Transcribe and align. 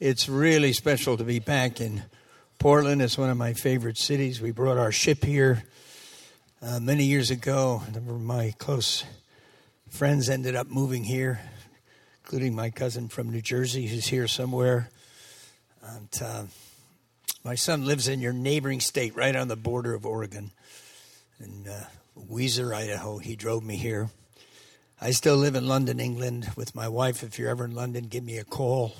It's 0.00 0.28
really 0.28 0.72
special 0.74 1.16
to 1.16 1.24
be 1.24 1.40
back 1.40 1.80
in 1.80 2.04
Portland. 2.60 3.02
It's 3.02 3.18
one 3.18 3.30
of 3.30 3.36
my 3.36 3.52
favorite 3.52 3.98
cities. 3.98 4.40
We 4.40 4.52
brought 4.52 4.78
our 4.78 4.92
ship 4.92 5.24
here 5.24 5.64
uh, 6.62 6.78
many 6.78 7.02
years 7.02 7.32
ago. 7.32 7.82
My 8.06 8.54
close 8.58 9.02
friends 9.90 10.28
ended 10.28 10.54
up 10.54 10.68
moving 10.68 11.02
here, 11.02 11.40
including 12.22 12.54
my 12.54 12.70
cousin 12.70 13.08
from 13.08 13.30
New 13.30 13.40
Jersey 13.40 13.88
who's 13.88 14.06
here 14.06 14.28
somewhere. 14.28 14.88
And 15.82 16.22
uh, 16.22 16.44
my 17.42 17.56
son 17.56 17.84
lives 17.84 18.06
in 18.06 18.20
your 18.20 18.32
neighboring 18.32 18.78
state, 18.78 19.16
right 19.16 19.34
on 19.34 19.48
the 19.48 19.56
border 19.56 19.94
of 19.94 20.06
Oregon, 20.06 20.52
in 21.40 21.66
uh, 21.66 21.86
Weiser, 22.16 22.72
Idaho. 22.72 23.18
He 23.18 23.34
drove 23.34 23.64
me 23.64 23.74
here. 23.74 24.10
I 25.00 25.10
still 25.10 25.36
live 25.36 25.56
in 25.56 25.66
London, 25.66 25.98
England, 25.98 26.52
with 26.54 26.76
my 26.76 26.86
wife. 26.86 27.24
If 27.24 27.36
you're 27.36 27.50
ever 27.50 27.64
in 27.64 27.74
London, 27.74 28.04
give 28.04 28.22
me 28.22 28.38
a 28.38 28.44
call. 28.44 28.94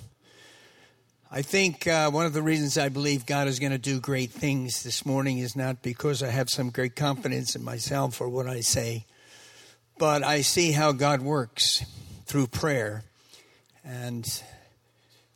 I 1.31 1.43
think 1.43 1.87
uh, 1.87 2.11
one 2.11 2.25
of 2.25 2.33
the 2.33 2.41
reasons 2.41 2.79
I 2.79 2.89
believe 2.89 3.27
God 3.27 3.49
is 3.49 3.59
going 3.59 3.73
to 3.73 3.79
do 3.79 4.01
great 4.01 4.31
things 4.31 4.83
this 4.83 5.05
morning 5.05 5.37
is 5.37 5.55
not 5.55 5.83
because 5.83 6.23
I 6.23 6.29
have 6.29 6.49
some 6.49 6.71
great 6.71 6.97
confidence 6.97 7.55
in 7.55 7.63
myself 7.63 8.23
or 8.23 8.31
what 8.31 8.47
I 8.47 8.63
say, 8.63 9.05
but 9.99 10.23
I 10.23 10.41
see 10.41 10.73
how 10.73 10.93
God 10.93 11.21
works 11.21 11.85
through 12.25 12.47
prayer. 12.47 13.03
And 13.85 14.27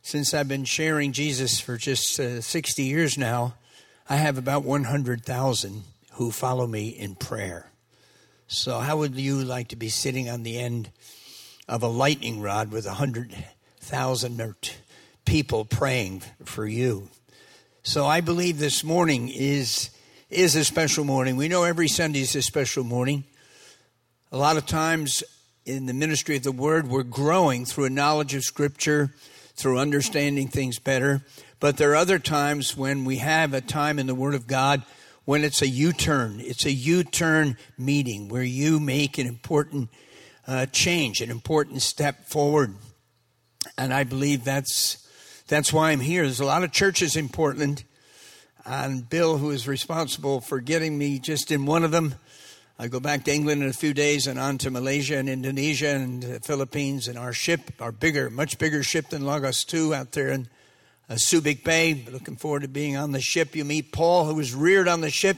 since 0.01 0.33
I've 0.33 0.47
been 0.47 0.65
sharing 0.65 1.11
Jesus 1.11 1.59
for 1.59 1.77
just 1.77 2.19
uh, 2.19 2.41
60 2.41 2.81
years 2.81 3.15
now, 3.15 3.53
I 4.09 4.15
have 4.15 4.39
about 4.39 4.63
100,000 4.63 5.83
who 6.13 6.31
follow 6.31 6.65
me 6.65 6.89
in 6.89 7.13
prayer. 7.13 7.69
So, 8.47 8.79
how 8.79 8.97
would 8.97 9.13
you 9.13 9.43
like 9.43 9.67
to 9.67 9.75
be 9.75 9.89
sitting 9.89 10.27
on 10.27 10.41
the 10.41 10.57
end 10.57 10.89
of 11.69 11.83
a 11.83 11.87
lightning 11.87 12.41
rod 12.41 12.71
with 12.71 12.87
100,000 12.87 14.41
or 14.41 14.55
people 15.25 15.65
praying 15.65 16.21
for 16.45 16.65
you. 16.65 17.09
So 17.83 18.05
I 18.05 18.21
believe 18.21 18.59
this 18.59 18.83
morning 18.83 19.29
is 19.29 19.89
is 20.29 20.55
a 20.55 20.63
special 20.63 21.03
morning. 21.03 21.35
We 21.35 21.47
know 21.47 21.63
every 21.63 21.87
Sunday 21.87 22.21
is 22.21 22.35
a 22.35 22.41
special 22.41 22.83
morning. 22.83 23.23
A 24.31 24.37
lot 24.37 24.57
of 24.57 24.65
times 24.65 25.23
in 25.65 25.85
the 25.85 25.93
ministry 25.93 26.37
of 26.37 26.43
the 26.43 26.51
word, 26.51 26.87
we're 26.87 27.03
growing 27.03 27.65
through 27.65 27.85
a 27.85 27.89
knowledge 27.89 28.33
of 28.33 28.43
scripture, 28.43 29.13
through 29.53 29.77
understanding 29.77 30.47
things 30.47 30.79
better. 30.79 31.21
But 31.59 31.77
there 31.77 31.91
are 31.91 31.95
other 31.95 32.19
times 32.19 32.75
when 32.75 33.05
we 33.05 33.17
have 33.17 33.53
a 33.53 33.61
time 33.61 33.99
in 33.99 34.07
the 34.07 34.15
word 34.15 34.33
of 34.33 34.47
God 34.47 34.83
when 35.25 35.43
it's 35.43 35.61
a 35.61 35.67
U-turn. 35.67 36.39
It's 36.39 36.65
a 36.65 36.71
U-turn 36.71 37.57
meeting 37.77 38.27
where 38.27 38.43
you 38.43 38.79
make 38.79 39.17
an 39.17 39.27
important 39.27 39.89
uh, 40.47 40.65
change, 40.65 41.21
an 41.21 41.29
important 41.29 41.81
step 41.81 42.25
forward. 42.25 42.73
And 43.77 43.93
I 43.93 44.03
believe 44.03 44.43
that's 44.43 45.02
that's 45.53 45.71
why 45.71 45.91
I'm 45.91 45.99
here. 45.99 46.23
There's 46.23 46.39
a 46.39 46.45
lot 46.45 46.63
of 46.63 46.71
churches 46.71 47.15
in 47.15 47.29
Portland, 47.29 47.83
and 48.65 49.07
Bill, 49.07 49.37
who 49.37 49.51
is 49.51 49.67
responsible 49.67 50.41
for 50.41 50.59
getting 50.59 50.97
me 50.97 51.19
just 51.19 51.51
in 51.51 51.67
one 51.67 51.83
of 51.83 51.91
them, 51.91 52.15
I 52.79 52.87
go 52.87 52.99
back 52.99 53.23
to 53.25 53.31
England 53.31 53.61
in 53.61 53.69
a 53.69 53.73
few 53.73 53.93
days 53.93 54.25
and 54.25 54.39
on 54.39 54.57
to 54.57 54.71
Malaysia 54.71 55.15
and 55.15 55.29
Indonesia 55.29 55.89
and 55.89 56.23
the 56.23 56.39
Philippines. 56.39 57.07
And 57.07 57.19
our 57.19 57.33
ship, 57.33 57.71
our 57.79 57.91
bigger, 57.91 58.31
much 58.31 58.57
bigger 58.57 58.81
ship 58.81 59.09
than 59.09 59.27
Logos 59.27 59.63
2 59.63 59.93
out 59.93 60.13
there 60.13 60.29
in 60.29 60.47
Subic 61.11 61.63
Bay. 61.63 62.03
Looking 62.11 62.35
forward 62.35 62.63
to 62.63 62.67
being 62.67 62.97
on 62.97 63.11
the 63.11 63.21
ship. 63.21 63.55
You 63.55 63.63
meet 63.63 63.91
Paul, 63.91 64.25
who 64.25 64.33
was 64.33 64.55
reared 64.55 64.87
on 64.87 65.01
the 65.01 65.11
ship. 65.11 65.37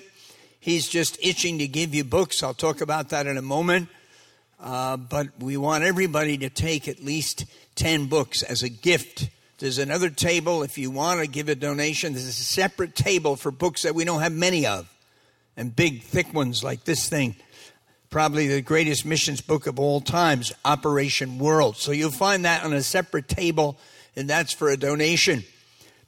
He's 0.61 0.87
just 0.87 1.17
itching 1.21 1.57
to 1.57 1.67
give 1.67 1.93
you 1.93 2.05
books. 2.05 2.41
I'll 2.41 2.53
talk 2.53 2.79
about 2.79 3.09
that 3.09 3.27
in 3.27 3.35
a 3.35 3.41
moment. 3.41 3.89
Uh, 4.61 4.95
but 4.95 5.27
we 5.41 5.57
want 5.57 5.83
everybody 5.83 6.37
to 6.37 6.49
take 6.49 6.87
at 6.87 7.03
least 7.03 7.43
10 7.75 8.05
books 8.05 8.43
as 8.43 8.63
a 8.63 8.69
gift 8.69 9.29
there's 9.57 9.77
another 9.77 10.09
table 10.09 10.63
if 10.63 10.77
you 10.77 10.91
want 10.91 11.21
to 11.21 11.27
give 11.27 11.47
a 11.47 11.55
donation. 11.55 12.13
There's 12.13 12.27
a 12.27 12.33
separate 12.33 12.93
table 12.93 13.35
for 13.37 13.51
books 13.51 13.83
that 13.83 13.95
we 13.95 14.03
don't 14.03 14.21
have 14.21 14.33
many 14.33 14.65
of, 14.65 14.93
and 15.55 15.73
big, 15.73 16.01
thick 16.01 16.33
ones 16.33 16.63
like 16.63 16.83
this 16.83 17.07
thing. 17.07 17.35
Probably 18.09 18.47
the 18.47 18.61
greatest 18.61 19.05
missions 19.05 19.41
book 19.41 19.65
of 19.65 19.79
all 19.79 20.01
times, 20.01 20.53
Operation 20.65 21.37
World. 21.37 21.77
So 21.77 21.91
you'll 21.91 22.11
find 22.11 22.43
that 22.43 22.65
on 22.65 22.73
a 22.73 22.83
separate 22.83 23.29
table, 23.29 23.77
and 24.15 24.29
that's 24.29 24.53
for 24.53 24.69
a 24.69 24.77
donation. 24.77 25.45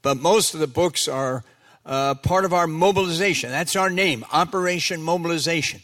But 0.01 0.17
most 0.17 0.53
of 0.53 0.59
the 0.59 0.67
books 0.67 1.07
are 1.07 1.43
uh, 1.85 2.15
part 2.15 2.43
of 2.43 2.53
our 2.53 2.67
mobilization. 2.67 3.49
That's 3.49 3.77
our 3.77 3.89
name, 3.89 4.25
Operation 4.31 5.01
Mobilization. 5.01 5.81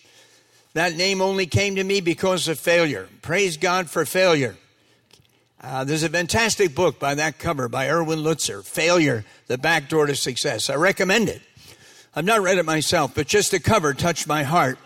That 0.74 0.96
name 0.96 1.22
only 1.22 1.46
came 1.46 1.76
to 1.76 1.84
me 1.84 2.02
because 2.02 2.48
of 2.48 2.60
failure. 2.60 3.08
Praise 3.22 3.58
God 3.58 3.90
for 3.90 4.06
failure. 4.06 4.58
Uh, 5.64 5.86
there's 5.86 6.04
a 6.04 6.10
fantastic 6.10 6.76
book 6.76 7.00
by 7.00 7.16
that 7.16 7.40
cover 7.40 7.70
by 7.70 7.90
Erwin 7.90 8.20
Lutzer, 8.20 8.66
Failure, 8.66 9.24
The 9.48 9.58
Back 9.58 9.88
Door 9.88 10.08
to 10.08 10.16
Success. 10.16 10.70
I 10.70 10.76
recommend 10.76 11.30
it. 11.30 11.42
I've 12.14 12.26
not 12.26 12.42
read 12.42 12.58
it 12.58 12.66
myself, 12.66 13.16
but 13.16 13.28
just 13.28 13.52
the 13.52 13.62
cover 13.62 13.94
touched 13.94 14.28
my 14.28 14.44
heart 14.44 14.78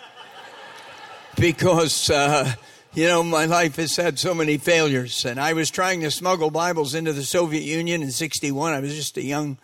because, 1.35 2.11
uh, 2.11 2.53
you 2.93 3.07
know, 3.07 3.23
my 3.23 3.45
life 3.45 3.77
has 3.77 3.95
had 3.95 4.19
so 4.19 4.35
many 4.35 4.59
failures. 4.59 5.25
And 5.25 5.39
I 5.39 5.53
was 5.53 5.71
trying 5.71 6.01
to 6.01 6.11
smuggle 6.11 6.51
Bibles 6.51 6.93
into 6.93 7.11
the 7.11 7.23
Soviet 7.23 7.63
Union 7.63 8.03
in 8.03 8.11
61. 8.11 8.75
I 8.75 8.79
was 8.79 8.93
just 8.93 9.17
a 9.17 9.23
young 9.23 9.57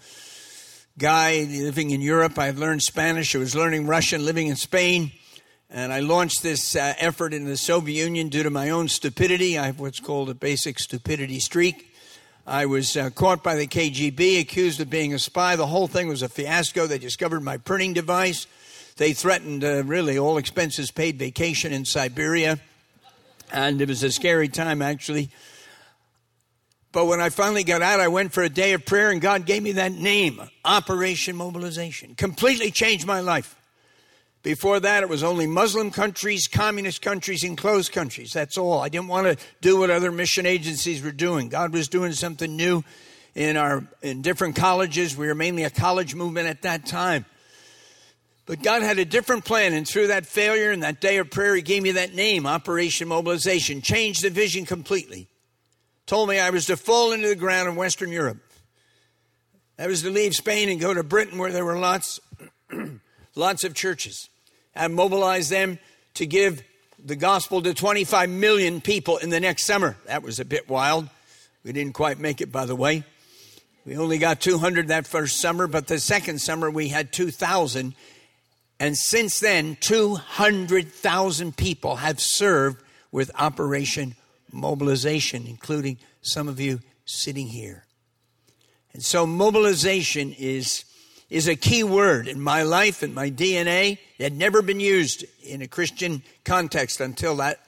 guy 0.97 1.43
living 1.47 1.91
in 1.91 2.01
Europe. 2.01 2.39
I 2.39 2.47
had 2.47 2.57
learned 2.57 2.81
Spanish. 2.81 3.35
I 3.35 3.37
was 3.37 3.55
learning 3.55 3.85
Russian, 3.85 4.25
living 4.25 4.47
in 4.47 4.55
Spain. 4.55 5.11
And 5.75 5.91
I 5.91 6.01
launched 6.01 6.43
this 6.43 6.75
uh, 6.75 6.93
effort 6.99 7.33
in 7.33 7.45
the 7.45 7.57
Soviet 7.57 8.03
Union 8.03 8.29
due 8.29 8.43
to 8.43 8.51
my 8.51 8.69
own 8.69 8.87
stupidity. 8.87 9.57
I 9.57 9.65
have 9.65 9.79
what's 9.79 9.99
called 9.99 10.29
a 10.29 10.35
basic 10.35 10.77
stupidity 10.77 11.39
streak. 11.39 11.95
I 12.45 12.67
was 12.67 12.95
uh, 12.95 13.09
caught 13.09 13.41
by 13.41 13.55
the 13.55 13.65
KGB, 13.65 14.39
accused 14.39 14.79
of 14.81 14.91
being 14.91 15.15
a 15.15 15.19
spy. 15.19 15.55
The 15.55 15.65
whole 15.65 15.87
thing 15.87 16.07
was 16.07 16.21
a 16.21 16.29
fiasco. 16.29 16.85
They 16.85 16.99
discovered 16.99 17.39
my 17.39 17.57
printing 17.57 17.93
device. 17.93 18.45
They 18.97 19.13
threatened, 19.13 19.63
uh, 19.63 19.83
really, 19.83 20.19
all 20.19 20.37
expenses 20.37 20.91
paid 20.91 21.17
vacation 21.17 21.73
in 21.73 21.85
Siberia. 21.85 22.59
And 23.51 23.81
it 23.81 23.89
was 23.89 24.03
a 24.03 24.11
scary 24.11 24.49
time, 24.49 24.83
actually. 24.83 25.31
But 26.91 27.07
when 27.07 27.19
I 27.19 27.29
finally 27.29 27.63
got 27.63 27.81
out, 27.81 27.99
I 27.99 28.09
went 28.09 28.31
for 28.31 28.43
a 28.43 28.49
day 28.49 28.73
of 28.73 28.85
prayer, 28.85 29.09
and 29.09 29.19
God 29.19 29.47
gave 29.47 29.63
me 29.63 29.71
that 29.71 29.91
name, 29.91 30.39
Operation 30.63 31.35
Mobilization. 31.35 32.13
Completely 32.13 32.69
changed 32.69 33.07
my 33.07 33.21
life. 33.21 33.55
Before 34.43 34.81
that, 34.81 35.03
it 35.03 35.09
was 35.09 35.23
only 35.23 35.47
Muslim 35.47 35.89
countries, 35.89 36.49
communist 36.49 37.01
countries, 37.01 37.45
and 37.45 37.57
closed 37.57 37.93
countries. 37.93 38.33
That's 38.33 38.57
all. 38.57 38.81
I 38.81 38.89
didn't 38.89 39.07
want 39.07 39.25
to 39.27 39.45
do 39.61 39.79
what 39.79 39.89
other 39.89 40.11
mission 40.11 40.45
agencies 40.45 41.01
were 41.01 41.13
doing. 41.13 41.47
God 41.47 41.71
was 41.71 41.87
doing 41.87 42.11
something 42.11 42.53
new 42.57 42.83
in 43.35 43.55
our 43.55 43.87
in 44.01 44.21
different 44.21 44.57
colleges. 44.57 45.15
We 45.15 45.27
were 45.27 45.35
mainly 45.35 45.63
a 45.63 45.69
college 45.69 46.13
movement 46.13 46.49
at 46.49 46.63
that 46.63 46.85
time. 46.85 47.25
But 48.45 48.61
God 48.61 48.81
had 48.81 48.99
a 48.99 49.05
different 49.05 49.45
plan, 49.45 49.71
and 49.71 49.87
through 49.87 50.07
that 50.07 50.25
failure 50.25 50.71
and 50.71 50.83
that 50.83 50.99
day 50.99 51.19
of 51.19 51.31
prayer, 51.31 51.55
He 51.55 51.61
gave 51.61 51.81
me 51.81 51.91
that 51.91 52.13
name, 52.13 52.45
Operation 52.45 53.07
Mobilization, 53.07 53.81
changed 53.81 54.23
the 54.23 54.29
vision 54.29 54.65
completely. 54.65 55.29
Told 56.05 56.27
me 56.27 56.37
I 56.37 56.49
was 56.49 56.65
to 56.65 56.75
fall 56.75 57.13
into 57.13 57.29
the 57.29 57.37
ground 57.37 57.69
in 57.69 57.77
Western 57.77 58.11
Europe. 58.11 58.39
I 59.79 59.87
was 59.87 60.01
to 60.01 60.09
leave 60.09 60.33
Spain 60.33 60.67
and 60.67 60.81
go 60.81 60.93
to 60.93 61.01
Britain, 61.01 61.37
where 61.37 61.53
there 61.53 61.63
were 61.63 61.79
lots, 61.79 62.19
lots 63.35 63.63
of 63.63 63.73
churches 63.73 64.27
and 64.75 64.93
mobilize 64.93 65.49
them 65.49 65.79
to 66.15 66.25
give 66.25 66.63
the 67.03 67.15
gospel 67.15 67.61
to 67.61 67.73
25 67.73 68.29
million 68.29 68.81
people 68.81 69.17
in 69.17 69.29
the 69.29 69.39
next 69.39 69.65
summer. 69.65 69.97
That 70.05 70.23
was 70.23 70.39
a 70.39 70.45
bit 70.45 70.69
wild. 70.69 71.09
We 71.63 71.71
didn't 71.71 71.93
quite 71.93 72.19
make 72.19 72.41
it, 72.41 72.51
by 72.51 72.65
the 72.65 72.75
way. 72.75 73.03
We 73.85 73.97
only 73.97 74.17
got 74.17 74.39
200 74.39 74.87
that 74.87 75.05
first 75.05 75.41
summer, 75.41 75.67
but 75.67 75.87
the 75.87 75.99
second 75.99 76.39
summer 76.39 76.69
we 76.69 76.87
had 76.87 77.11
2,000. 77.11 77.93
And 78.79 78.97
since 78.97 79.39
then, 79.39 79.77
200,000 79.81 81.55
people 81.57 81.97
have 81.97 82.19
served 82.19 82.81
with 83.11 83.31
Operation 83.37 84.15
Mobilization, 84.51 85.45
including 85.47 85.97
some 86.21 86.47
of 86.47 86.59
you 86.59 86.79
sitting 87.05 87.47
here. 87.47 87.85
And 88.93 89.03
so, 89.03 89.25
mobilization 89.25 90.33
is 90.37 90.85
is 91.33 91.47
a 91.47 91.55
key 91.55 91.83
word 91.83 92.27
in 92.27 92.39
my 92.39 92.61
life 92.61 93.01
and 93.01 93.15
my 93.15 93.31
DNA. 93.31 93.97
It 94.19 94.23
had 94.23 94.37
never 94.37 94.61
been 94.61 94.79
used 94.79 95.25
in 95.43 95.63
a 95.63 95.67
Christian 95.67 96.21
context 96.43 97.01
until 97.01 97.37
that 97.37 97.59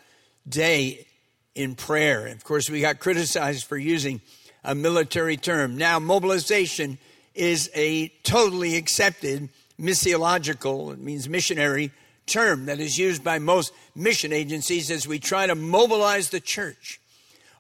day 0.48 1.08
in 1.56 1.74
prayer. 1.74 2.28
Of 2.28 2.44
course, 2.44 2.70
we 2.70 2.80
got 2.80 3.00
criticized 3.00 3.66
for 3.66 3.76
using 3.76 4.22
a 4.64 4.76
military 4.76 5.36
term. 5.36 5.78
Now, 5.78 5.98
mobilization 5.98 7.00
is 7.34 7.72
a 7.74 8.10
totally 8.22 8.76
accepted 8.76 9.50
missiological, 9.82 10.94
it 10.94 11.00
means 11.00 11.28
missionary 11.28 11.92
term 12.28 12.68
that 12.68 12.80
is 12.80 13.00
used 13.00 13.24
by 13.24 13.40
most 13.40 13.74
mission 13.96 14.32
agencies 14.32 14.92
as 14.92 15.08
we 15.08 15.18
try 15.18 15.48
to 15.48 15.56
mobilize 15.56 16.30
the 16.30 16.40
church. 16.40 17.00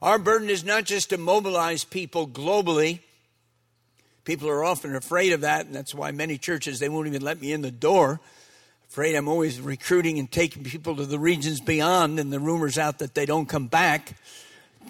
Our 0.03 0.19
burden 0.19 0.51
is 0.51 0.63
not 0.63 0.83
just 0.83 1.09
to 1.09 1.17
mobilize 1.17 1.83
people 1.83 2.27
globally, 2.27 2.99
People 4.25 4.49
are 4.49 4.63
often 4.63 4.95
afraid 4.95 5.33
of 5.33 5.41
that, 5.41 5.67
and 5.67 5.75
that's 5.75 5.93
why 5.93 6.09
many 6.11 6.39
churches 6.39 6.79
they 6.79 6.89
won't 6.89 7.05
even 7.05 7.21
let 7.21 7.39
me 7.39 7.53
in 7.53 7.61
the 7.61 7.69
door. 7.69 8.19
Afraid 8.89 9.15
I'm 9.15 9.27
always 9.27 9.61
recruiting 9.61 10.17
and 10.17 10.31
taking 10.31 10.63
people 10.63 10.95
to 10.95 11.05
the 11.05 11.19
regions 11.19 11.61
beyond, 11.61 12.19
and 12.19 12.33
the 12.33 12.39
rumors 12.39 12.79
out 12.79 12.97
that 12.99 13.13
they 13.13 13.27
don't 13.27 13.47
come 13.47 13.67
back. 13.67 14.17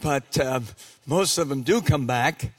But 0.01 0.39
uh, 0.39 0.61
most 1.05 1.37
of 1.37 1.49
them 1.49 1.63
do 1.63 1.81
come 1.81 2.07
back. 2.07 2.53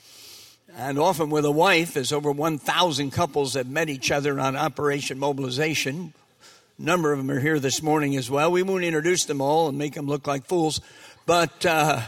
and 0.76 0.98
often 0.98 1.30
with 1.30 1.46
a 1.46 1.50
wife. 1.50 1.94
There's 1.94 2.12
over 2.12 2.30
1,000 2.30 3.10
couples 3.10 3.54
that 3.54 3.66
met 3.66 3.88
each 3.88 4.10
other 4.10 4.38
on 4.38 4.54
Operation 4.54 5.18
Mobilization. 5.18 6.12
A 6.78 6.82
number 6.82 7.10
of 7.10 7.18
them 7.18 7.30
are 7.30 7.40
here 7.40 7.58
this 7.58 7.82
morning 7.82 8.16
as 8.16 8.30
well. 8.30 8.52
We 8.52 8.62
won't 8.62 8.84
introduce 8.84 9.24
them 9.24 9.40
all 9.40 9.68
and 9.68 9.78
make 9.78 9.94
them 9.94 10.06
look 10.06 10.26
like 10.26 10.44
fools, 10.44 10.82
but 11.24 11.64
uh, 11.64 12.02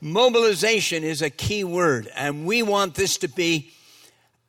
mobilization 0.00 1.04
is 1.04 1.20
a 1.20 1.28
key 1.28 1.64
word, 1.64 2.10
and 2.16 2.46
we 2.46 2.62
want 2.62 2.94
this 2.94 3.18
to 3.18 3.28
be 3.28 3.73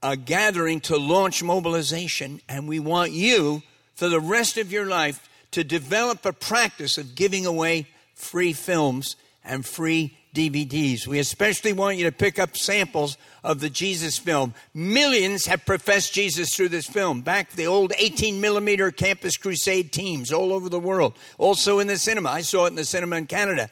a 0.05 0.15
gathering 0.15 0.79
to 0.81 0.97
launch 0.97 1.41
mobilization, 1.41 2.39
and 2.47 2.67
we 2.67 2.79
want 2.79 3.11
you 3.11 3.63
for 3.95 4.07
the 4.07 4.19
rest 4.19 4.55
of 4.55 4.71
your 4.71 4.85
life 4.85 5.27
to 5.49 5.63
develop 5.63 6.23
a 6.25 6.33
practice 6.33 6.99
of 6.99 7.15
giving 7.15 7.45
away 7.45 7.87
free 8.13 8.53
films 8.53 9.15
and 9.43 9.65
free 9.65 10.15
DVDs. 10.35 11.07
We 11.07 11.17
especially 11.17 11.73
want 11.73 11.97
you 11.97 12.03
to 12.03 12.11
pick 12.11 12.37
up 12.37 12.55
samples 12.55 13.17
of 13.43 13.61
the 13.61 13.69
Jesus 13.69 14.19
film. 14.19 14.53
Millions 14.75 15.47
have 15.47 15.65
professed 15.65 16.13
Jesus 16.13 16.55
through 16.55 16.69
this 16.69 16.85
film. 16.85 17.21
Back 17.21 17.51
the 17.51 17.65
old 17.65 17.91
18 17.97 18.39
millimeter 18.39 18.91
Campus 18.91 19.37
Crusade 19.37 19.91
teams 19.91 20.31
all 20.31 20.53
over 20.53 20.69
the 20.69 20.79
world. 20.79 21.17
Also 21.39 21.79
in 21.79 21.87
the 21.87 21.97
cinema. 21.97 22.29
I 22.29 22.41
saw 22.41 22.65
it 22.65 22.69
in 22.69 22.75
the 22.75 22.85
cinema 22.85 23.15
in 23.15 23.25
Canada. 23.25 23.71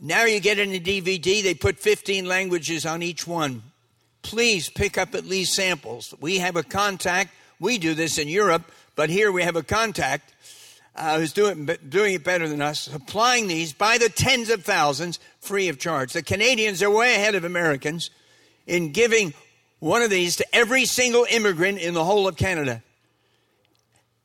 Now 0.00 0.24
you 0.24 0.40
get 0.40 0.58
in 0.58 0.72
the 0.72 0.80
DVD, 0.80 1.42
they 1.42 1.54
put 1.54 1.78
15 1.78 2.26
languages 2.26 2.84
on 2.84 3.02
each 3.02 3.26
one. 3.26 3.62
Please 4.22 4.68
pick 4.68 4.96
up 4.96 5.14
at 5.14 5.26
least 5.26 5.54
samples. 5.54 6.14
We 6.20 6.38
have 6.38 6.56
a 6.56 6.62
contact. 6.62 7.30
We 7.60 7.78
do 7.78 7.94
this 7.94 8.18
in 8.18 8.28
Europe, 8.28 8.70
but 8.96 9.10
here 9.10 9.30
we 9.30 9.42
have 9.42 9.56
a 9.56 9.62
contact 9.62 10.32
uh, 10.94 11.18
who's 11.18 11.32
doing, 11.32 11.68
doing 11.88 12.14
it 12.14 12.24
better 12.24 12.48
than 12.48 12.60
us, 12.60 12.80
supplying 12.80 13.48
these 13.48 13.72
by 13.72 13.98
the 13.98 14.08
tens 14.08 14.50
of 14.50 14.64
thousands 14.64 15.18
free 15.40 15.68
of 15.68 15.78
charge. 15.78 16.12
The 16.12 16.22
Canadians 16.22 16.82
are 16.82 16.90
way 16.90 17.14
ahead 17.14 17.34
of 17.34 17.44
Americans 17.44 18.10
in 18.66 18.92
giving 18.92 19.34
one 19.78 20.02
of 20.02 20.10
these 20.10 20.36
to 20.36 20.54
every 20.54 20.84
single 20.84 21.26
immigrant 21.30 21.78
in 21.78 21.94
the 21.94 22.04
whole 22.04 22.28
of 22.28 22.36
Canada. 22.36 22.82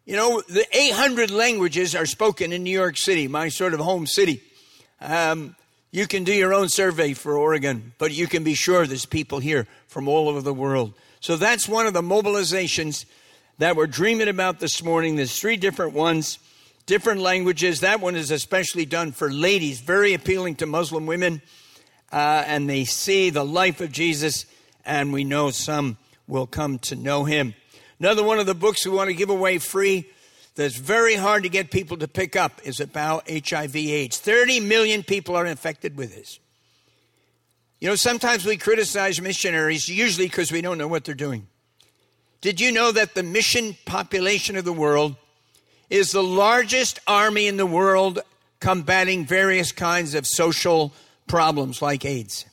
You 0.05 0.15
know, 0.15 0.41
the 0.47 0.65
800 0.71 1.31
languages 1.31 1.95
are 1.95 2.05
spoken 2.05 2.53
in 2.53 2.63
New 2.63 2.71
York 2.71 2.95
City, 2.95 3.27
my 3.27 3.49
sort 3.49 3.73
of 3.73 3.81
home 3.81 4.05
city. 4.05 4.41
Um, 5.01 5.55
you 5.91 6.07
can 6.07 6.23
do 6.23 6.33
your 6.33 6.53
own 6.53 6.69
survey 6.69 7.13
for 7.13 7.37
Oregon, 7.37 7.93
but 7.97 8.13
you 8.13 8.27
can 8.27 8.43
be 8.43 8.53
sure 8.53 8.85
there's 8.85 9.05
people 9.05 9.39
here 9.39 9.67
from 9.87 10.07
all 10.07 10.29
over 10.29 10.41
the 10.41 10.53
world. 10.53 10.93
So 11.19 11.37
that's 11.37 11.67
one 11.67 11.87
of 11.87 11.93
the 11.93 12.01
mobilizations 12.01 13.05
that 13.57 13.75
we're 13.75 13.87
dreaming 13.87 14.27
about 14.27 14.59
this 14.59 14.83
morning. 14.83 15.15
There's 15.15 15.37
three 15.37 15.57
different 15.57 15.93
ones 15.93 16.39
different 16.87 17.19
languages. 17.19 17.81
That 17.81 17.99
one 17.99 18.15
is 18.15 18.31
especially 18.31 18.85
done 18.85 19.11
for 19.11 19.29
ladies, 19.29 19.81
very 19.81 20.13
appealing 20.13 20.55
to 20.55 20.65
Muslim 20.65 21.05
women. 21.05 21.41
Uh, 22.11 22.43
and 22.47 22.67
they 22.67 22.85
see 22.85 23.29
the 23.29 23.43
life 23.43 23.81
of 23.81 23.91
Jesus, 23.91 24.45
and 24.85 25.11
we 25.11 25.25
know 25.25 25.51
some 25.51 25.97
will 26.27 26.47
come 26.47 26.79
to 26.79 26.95
know 26.95 27.25
him. 27.25 27.53
Another 27.99 28.23
one 28.23 28.39
of 28.39 28.45
the 28.45 28.55
books 28.55 28.85
we 28.85 28.93
want 28.93 29.09
to 29.09 29.13
give 29.13 29.29
away 29.29 29.57
free 29.57 30.07
that's 30.57 30.75
very 30.75 31.15
hard 31.15 31.43
to 31.43 31.49
get 31.49 31.71
people 31.71 31.97
to 31.97 32.07
pick 32.07 32.35
up 32.35 32.59
is 32.65 32.79
about 32.79 33.29
HIV 33.29 33.75
AIDS. 33.75 34.19
30 34.19 34.59
million 34.59 35.03
people 35.03 35.35
are 35.35 35.45
infected 35.45 35.95
with 35.95 36.13
this. 36.13 36.39
You 37.79 37.87
know, 37.87 37.95
sometimes 37.95 38.43
we 38.43 38.57
criticize 38.57 39.21
missionaries, 39.21 39.87
usually 39.87 40.27
because 40.27 40.51
we 40.51 40.61
don't 40.61 40.77
know 40.77 40.87
what 40.87 41.05
they're 41.05 41.15
doing. 41.15 41.47
Did 42.41 42.59
you 42.59 42.71
know 42.71 42.91
that 42.91 43.13
the 43.13 43.23
mission 43.23 43.77
population 43.85 44.57
of 44.57 44.65
the 44.65 44.73
world 44.73 45.15
is 45.89 46.11
the 46.11 46.23
largest 46.23 46.99
army 47.07 47.47
in 47.47 47.57
the 47.57 47.65
world 47.65 48.19
combating 48.59 49.25
various 49.25 49.71
kinds 49.71 50.13
of 50.13 50.25
social 50.25 50.93
problems 51.27 51.81
like 51.81 52.05
AIDS. 52.05 52.45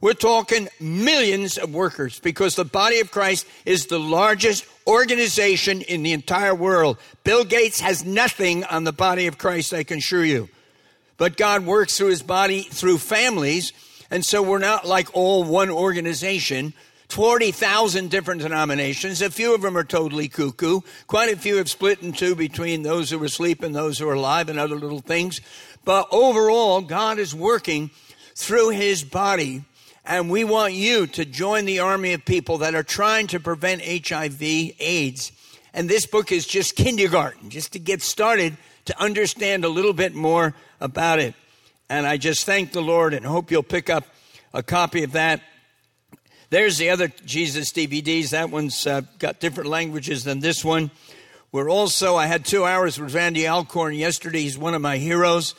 We're 0.00 0.12
talking 0.12 0.68
millions 0.78 1.56
of 1.56 1.72
workers 1.72 2.20
because 2.20 2.54
the 2.54 2.66
body 2.66 3.00
of 3.00 3.10
Christ 3.10 3.46
is 3.64 3.86
the 3.86 3.98
largest 3.98 4.66
organization 4.86 5.80
in 5.80 6.02
the 6.02 6.12
entire 6.12 6.54
world. 6.54 6.98
Bill 7.24 7.44
Gates 7.44 7.80
has 7.80 8.04
nothing 8.04 8.64
on 8.64 8.84
the 8.84 8.92
body 8.92 9.26
of 9.26 9.38
Christ, 9.38 9.72
I 9.72 9.84
can 9.84 9.98
assure 9.98 10.24
you. 10.24 10.50
But 11.16 11.38
God 11.38 11.64
works 11.64 11.96
through 11.96 12.08
his 12.08 12.22
body 12.22 12.60
through 12.62 12.98
families, 12.98 13.72
and 14.10 14.22
so 14.22 14.42
we're 14.42 14.58
not 14.58 14.86
like 14.86 15.14
all 15.14 15.44
one 15.44 15.70
organization. 15.70 16.74
40,000 17.08 18.10
different 18.10 18.42
denominations. 18.42 19.22
A 19.22 19.30
few 19.30 19.54
of 19.54 19.62
them 19.62 19.78
are 19.78 19.84
totally 19.84 20.28
cuckoo. 20.28 20.80
Quite 21.06 21.32
a 21.32 21.36
few 21.36 21.56
have 21.56 21.70
split 21.70 22.02
in 22.02 22.12
two 22.12 22.34
between 22.34 22.82
those 22.82 23.10
who 23.10 23.22
are 23.22 23.24
asleep 23.24 23.62
and 23.62 23.74
those 23.74 23.98
who 23.98 24.08
are 24.08 24.14
alive 24.14 24.48
and 24.48 24.58
other 24.58 24.74
little 24.74 25.00
things. 25.00 25.40
But 25.84 26.08
overall, 26.10 26.80
God 26.80 27.18
is 27.18 27.34
working 27.34 27.90
through 28.34 28.70
his 28.70 29.04
body. 29.04 29.64
And 30.06 30.30
we 30.30 30.44
want 30.44 30.74
you 30.74 31.06
to 31.08 31.24
join 31.24 31.64
the 31.64 31.80
army 31.80 32.12
of 32.12 32.24
people 32.24 32.58
that 32.58 32.74
are 32.74 32.82
trying 32.82 33.26
to 33.28 33.40
prevent 33.40 33.82
HIV 33.82 34.40
AIDS. 34.40 35.32
And 35.74 35.90
this 35.90 36.06
book 36.06 36.32
is 36.32 36.46
just 36.46 36.76
kindergarten, 36.76 37.50
just 37.50 37.72
to 37.72 37.78
get 37.78 38.02
started 38.02 38.56
to 38.86 39.00
understand 39.00 39.64
a 39.64 39.68
little 39.68 39.92
bit 39.92 40.14
more 40.14 40.54
about 40.80 41.18
it. 41.18 41.34
And 41.90 42.06
I 42.06 42.16
just 42.16 42.46
thank 42.46 42.72
the 42.72 42.80
Lord 42.80 43.14
and 43.14 43.26
hope 43.26 43.50
you'll 43.50 43.62
pick 43.62 43.90
up 43.90 44.04
a 44.54 44.62
copy 44.62 45.02
of 45.02 45.12
that 45.12 45.42
there's 46.48 46.78
the 46.78 46.90
other 46.90 47.08
Jesus 47.24 47.72
DVDs. 47.72 48.30
That 48.30 48.50
one's 48.50 48.86
uh, 48.86 49.02
got 49.18 49.40
different 49.40 49.68
languages 49.68 50.22
than 50.22 50.38
this 50.38 50.64
one. 50.64 50.92
We're 51.50 51.68
also, 51.68 52.16
I 52.16 52.26
had 52.26 52.44
two 52.44 52.64
hours 52.64 53.00
with 53.00 53.14
Randy 53.14 53.48
Alcorn 53.48 53.94
yesterday. 53.94 54.42
He's 54.42 54.56
one 54.56 54.74
of 54.74 54.80
my 54.82 54.98
heroes. 54.98 55.54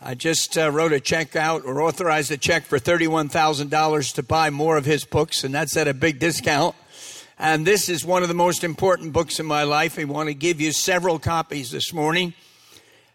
I 0.00 0.14
just 0.14 0.58
uh, 0.58 0.70
wrote 0.70 0.92
a 0.92 1.00
check 1.00 1.36
out 1.36 1.64
or 1.64 1.80
authorized 1.80 2.30
a 2.30 2.36
check 2.36 2.64
for 2.64 2.78
$31,000 2.78 4.14
to 4.14 4.22
buy 4.22 4.50
more 4.50 4.76
of 4.76 4.84
his 4.84 5.06
books, 5.06 5.42
and 5.42 5.54
that's 5.54 5.74
at 5.74 5.88
a 5.88 5.94
big 5.94 6.18
discount. 6.18 6.76
And 7.38 7.66
this 7.66 7.88
is 7.88 8.04
one 8.04 8.22
of 8.22 8.28
the 8.28 8.34
most 8.34 8.62
important 8.62 9.14
books 9.14 9.40
in 9.40 9.46
my 9.46 9.62
life. 9.62 9.98
I 9.98 10.04
want 10.04 10.28
to 10.28 10.34
give 10.34 10.60
you 10.60 10.72
several 10.72 11.18
copies 11.18 11.70
this 11.70 11.94
morning. 11.94 12.34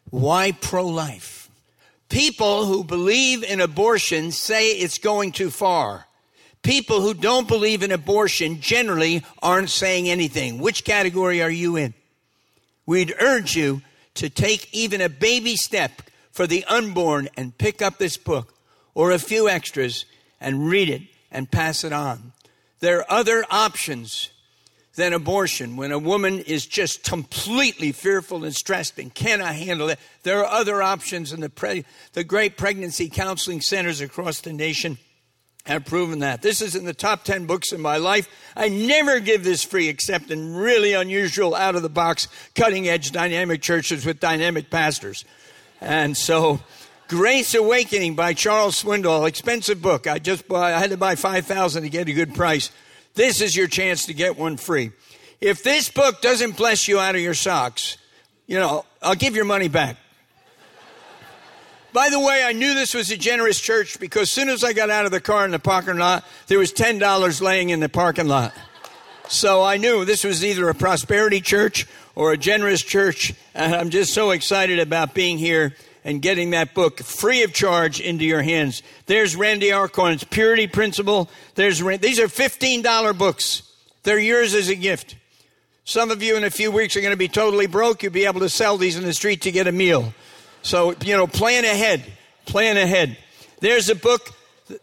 Why 0.09 0.53
pro 0.53 0.87
life? 0.87 1.49
People 2.09 2.65
who 2.65 2.83
believe 2.83 3.43
in 3.43 3.61
abortion 3.61 4.31
say 4.31 4.71
it's 4.71 4.97
going 4.97 5.33
too 5.33 5.51
far. 5.51 6.07
People 6.63 7.01
who 7.01 7.13
don't 7.13 7.47
believe 7.47 7.83
in 7.83 7.91
abortion 7.91 8.59
generally 8.59 9.23
aren't 9.41 9.69
saying 9.69 10.09
anything. 10.09 10.57
Which 10.57 10.83
category 10.83 11.43
are 11.43 11.49
you 11.49 11.75
in? 11.75 11.93
We'd 12.87 13.13
urge 13.19 13.55
you 13.55 13.83
to 14.15 14.29
take 14.29 14.73
even 14.73 14.99
a 14.99 15.09
baby 15.09 15.55
step 15.55 16.01
for 16.31 16.47
the 16.47 16.65
unborn 16.65 17.29
and 17.37 17.57
pick 17.57 17.81
up 17.81 17.97
this 17.97 18.17
book 18.17 18.53
or 18.93 19.11
a 19.11 19.19
few 19.19 19.47
extras 19.47 20.05
and 20.39 20.67
read 20.67 20.89
it 20.89 21.01
and 21.31 21.51
pass 21.51 21.83
it 21.83 21.93
on. 21.93 22.33
There 22.79 22.99
are 22.99 23.11
other 23.11 23.45
options 23.49 24.29
than 24.95 25.13
abortion. 25.13 25.77
When 25.77 25.91
a 25.91 25.99
woman 25.99 26.39
is 26.39 26.65
just 26.65 27.03
completely 27.03 27.91
fearful 27.91 28.43
and 28.43 28.55
stressed 28.55 28.99
and 28.99 29.13
cannot 29.13 29.55
handle 29.55 29.89
it, 29.89 29.99
there 30.23 30.39
are 30.39 30.59
other 30.59 30.81
options 30.81 31.31
and 31.31 31.41
the, 31.41 31.49
pre- 31.49 31.85
the 32.13 32.23
great 32.23 32.57
pregnancy 32.57 33.09
counseling 33.09 33.61
centers 33.61 34.01
across 34.01 34.41
the 34.41 34.51
nation 34.51 34.97
have 35.65 35.85
proven 35.85 36.19
that. 36.19 36.41
This 36.41 36.61
is 36.61 36.75
in 36.75 36.85
the 36.85 36.93
top 36.93 37.23
10 37.23 37.45
books 37.45 37.71
in 37.71 37.81
my 37.81 37.97
life. 37.97 38.27
I 38.55 38.67
never 38.67 39.19
give 39.19 39.43
this 39.43 39.63
free 39.63 39.89
except 39.89 40.31
in 40.31 40.55
really 40.55 40.93
unusual, 40.93 41.53
out 41.53 41.75
of 41.75 41.83
the 41.83 41.89
box, 41.89 42.27
cutting 42.55 42.87
edge 42.87 43.11
dynamic 43.11 43.61
churches 43.61 44.05
with 44.05 44.19
dynamic 44.19 44.71
pastors. 44.71 45.23
And 45.81 46.15
so, 46.15 46.59
Grace 47.07 47.55
Awakening 47.55 48.15
by 48.15 48.33
Charles 48.33 48.81
Swindoll, 48.81 49.27
expensive 49.27 49.81
book. 49.81 50.05
I 50.05 50.19
just 50.19 50.47
bought, 50.47 50.71
I 50.71 50.79
had 50.79 50.91
to 50.91 50.97
buy 50.97 51.15
5,000 51.15 51.83
to 51.83 51.89
get 51.89 52.07
a 52.07 52.13
good 52.13 52.35
price. 52.35 52.69
This 53.15 53.41
is 53.41 53.55
your 53.55 53.67
chance 53.67 54.05
to 54.05 54.13
get 54.13 54.37
one 54.37 54.57
free. 54.57 54.91
If 55.41 55.63
this 55.63 55.89
book 55.89 56.21
doesn't 56.21 56.55
bless 56.55 56.87
you 56.87 56.99
out 56.99 57.15
of 57.15 57.21
your 57.21 57.33
socks, 57.33 57.97
you 58.45 58.59
know, 58.59 58.85
I'll 59.01 59.15
give 59.15 59.35
your 59.35 59.45
money 59.45 59.67
back. 59.67 59.97
By 61.93 62.09
the 62.09 62.19
way, 62.19 62.43
I 62.45 62.53
knew 62.53 62.73
this 62.73 62.93
was 62.93 63.11
a 63.11 63.17
generous 63.17 63.59
church 63.59 63.99
because 63.99 64.23
as 64.23 64.31
soon 64.31 64.47
as 64.47 64.63
I 64.63 64.71
got 64.71 64.89
out 64.89 65.05
of 65.05 65.11
the 65.11 65.19
car 65.19 65.43
in 65.43 65.51
the 65.51 65.59
parking 65.59 65.97
lot, 65.97 66.23
there 66.47 66.59
was 66.59 66.71
$10 66.71 67.41
laying 67.41 67.71
in 67.71 67.81
the 67.81 67.89
parking 67.89 68.27
lot. 68.27 68.53
So 69.27 69.63
I 69.63 69.77
knew 69.77 70.05
this 70.05 70.23
was 70.23 70.43
either 70.43 70.67
a 70.69 70.75
prosperity 70.75 71.41
church 71.41 71.87
or 72.15 72.31
a 72.31 72.37
generous 72.37 72.81
church. 72.81 73.33
And 73.53 73.73
I'm 73.73 73.89
just 73.89 74.13
so 74.13 74.31
excited 74.31 74.79
about 74.79 75.13
being 75.13 75.37
here 75.37 75.73
and 76.03 76.21
getting 76.21 76.51
that 76.51 76.73
book 76.73 76.99
free 76.99 77.43
of 77.43 77.53
charge 77.53 77.99
into 77.99 78.25
your 78.25 78.41
hands. 78.41 78.81
There's 79.05 79.35
Randy 79.35 79.71
Alcorn's 79.71 80.23
Purity 80.23 80.67
Principle. 80.67 81.29
There's, 81.55 81.79
these 81.79 82.19
are 82.19 82.27
$15 82.27 83.17
books. 83.17 83.63
They're 84.03 84.19
yours 84.19 84.53
as 84.53 84.69
a 84.69 84.75
gift. 84.75 85.15
Some 85.83 86.11
of 86.11 86.23
you 86.23 86.37
in 86.37 86.43
a 86.43 86.49
few 86.49 86.71
weeks 86.71 86.95
are 86.95 87.01
going 87.01 87.13
to 87.13 87.17
be 87.17 87.27
totally 87.27 87.67
broke. 87.67 88.03
You'll 88.03 88.11
be 88.11 88.25
able 88.25 88.41
to 88.41 88.49
sell 88.49 88.77
these 88.77 88.97
in 88.97 89.03
the 89.03 89.13
street 89.13 89.43
to 89.43 89.51
get 89.51 89.67
a 89.67 89.71
meal. 89.71 90.13
So, 90.63 90.95
you 91.03 91.15
know, 91.15 91.27
plan 91.27 91.65
ahead. 91.65 92.03
Plan 92.45 92.77
ahead. 92.77 93.17
There's 93.59 93.89
a 93.89 93.95
book, 93.95 94.31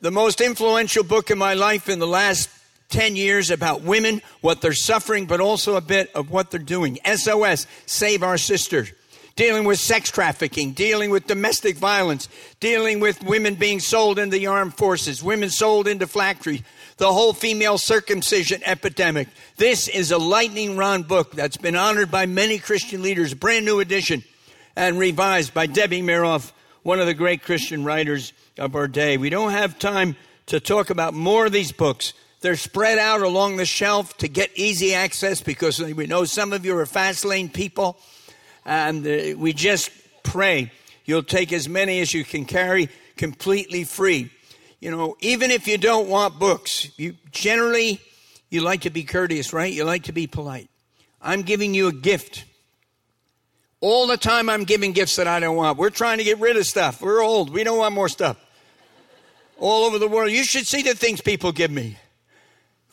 the 0.00 0.10
most 0.10 0.40
influential 0.40 1.04
book 1.04 1.30
in 1.30 1.38
my 1.38 1.54
life 1.54 1.88
in 1.88 1.98
the 1.98 2.06
last 2.06 2.48
10 2.90 3.16
years 3.16 3.50
about 3.50 3.82
women, 3.82 4.22
what 4.40 4.60
they're 4.60 4.72
suffering, 4.72 5.26
but 5.26 5.40
also 5.40 5.76
a 5.76 5.80
bit 5.80 6.10
of 6.14 6.30
what 6.30 6.50
they're 6.50 6.60
doing. 6.60 6.98
SOS, 7.04 7.66
Save 7.86 8.22
Our 8.22 8.38
Sisters. 8.38 8.92
dealing 9.36 9.62
with 9.64 9.78
sex 9.78 10.10
trafficking, 10.10 10.72
dealing 10.72 11.10
with 11.10 11.28
domestic 11.28 11.76
violence, 11.76 12.28
dealing 12.58 12.98
with 12.98 13.22
women 13.22 13.54
being 13.54 13.78
sold 13.78 14.18
into 14.18 14.36
the 14.36 14.48
armed 14.48 14.74
forces, 14.74 15.22
women 15.22 15.48
sold 15.48 15.86
into 15.86 16.08
factories, 16.08 16.60
the 16.96 17.12
whole 17.12 17.32
female 17.32 17.78
circumcision 17.78 18.60
epidemic. 18.64 19.28
This 19.56 19.86
is 19.86 20.10
a 20.10 20.18
lightning 20.18 20.76
round 20.76 21.06
book 21.06 21.30
that's 21.30 21.56
been 21.56 21.76
honored 21.76 22.10
by 22.10 22.26
many 22.26 22.58
Christian 22.58 23.00
leaders, 23.00 23.32
brand 23.32 23.64
new 23.64 23.78
edition, 23.78 24.24
and 24.74 24.98
revised 24.98 25.54
by 25.54 25.66
Debbie 25.66 26.02
Meroff, 26.02 26.50
one 26.82 26.98
of 26.98 27.06
the 27.06 27.14
great 27.14 27.44
Christian 27.44 27.84
writers 27.84 28.32
of 28.58 28.74
our 28.74 28.88
day. 28.88 29.18
We 29.18 29.30
don't 29.30 29.52
have 29.52 29.78
time 29.78 30.16
to 30.46 30.58
talk 30.58 30.90
about 30.90 31.14
more 31.14 31.46
of 31.46 31.52
these 31.52 31.70
books. 31.70 32.12
They're 32.40 32.56
spread 32.56 32.98
out 32.98 33.22
along 33.22 33.56
the 33.56 33.66
shelf 33.66 34.16
to 34.18 34.28
get 34.28 34.50
easy 34.54 34.94
access 34.94 35.40
because 35.40 35.80
we 35.80 36.06
know 36.06 36.24
some 36.24 36.52
of 36.52 36.64
you 36.64 36.76
are 36.78 36.86
fast 36.86 37.24
lane 37.24 37.48
people. 37.48 37.98
And 38.64 39.06
uh, 39.06 39.36
we 39.38 39.52
just 39.52 39.90
pray 40.22 40.70
you'll 41.04 41.22
take 41.22 41.52
as 41.52 41.68
many 41.68 42.00
as 42.00 42.12
you 42.12 42.24
can 42.24 42.44
carry 42.44 42.90
completely 43.16 43.84
free 43.84 44.30
you 44.80 44.92
know, 44.92 45.16
even 45.20 45.50
if 45.50 45.66
you 45.66 45.76
don't 45.76 46.08
want 46.08 46.38
books, 46.38 46.88
you 46.96 47.16
generally 47.32 48.00
you 48.48 48.60
like 48.60 48.82
to 48.82 48.90
be 48.90 49.02
courteous, 49.02 49.52
right? 49.52 49.72
You 49.72 49.84
like 49.84 50.04
to 50.04 50.12
be 50.12 50.26
polite. 50.26 50.70
I'm 51.20 51.42
giving 51.42 51.74
you 51.74 51.88
a 51.88 51.92
gift. 51.92 52.44
All 53.80 54.06
the 54.06 54.16
time 54.16 54.48
I'm 54.48 54.64
giving 54.64 54.92
gifts 54.92 55.16
that 55.16 55.26
I 55.26 55.40
don't 55.40 55.56
want. 55.56 55.78
We're 55.78 55.90
trying 55.90 56.18
to 56.18 56.24
get 56.24 56.38
rid 56.38 56.56
of 56.56 56.64
stuff. 56.64 57.00
We're 57.02 57.22
old. 57.22 57.50
We 57.50 57.64
don't 57.64 57.78
want 57.78 57.94
more 57.94 58.08
stuff. 58.08 58.36
All 59.58 59.84
over 59.84 59.98
the 59.98 60.08
world. 60.08 60.30
You 60.30 60.44
should 60.44 60.66
see 60.66 60.82
the 60.82 60.94
things 60.94 61.20
people 61.20 61.50
give 61.50 61.70
me. 61.70 61.96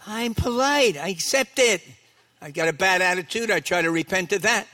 I'm 0.07 0.33
polite. 0.33 0.97
I 0.97 1.09
accept 1.09 1.57
it. 1.57 1.81
I 2.41 2.51
got 2.51 2.67
a 2.67 2.73
bad 2.73 3.01
attitude. 3.01 3.49
I 3.49 3.59
try 3.59 3.81
to 3.81 3.89
repent 3.91 4.33
of 4.33 4.43
that. 4.43 4.67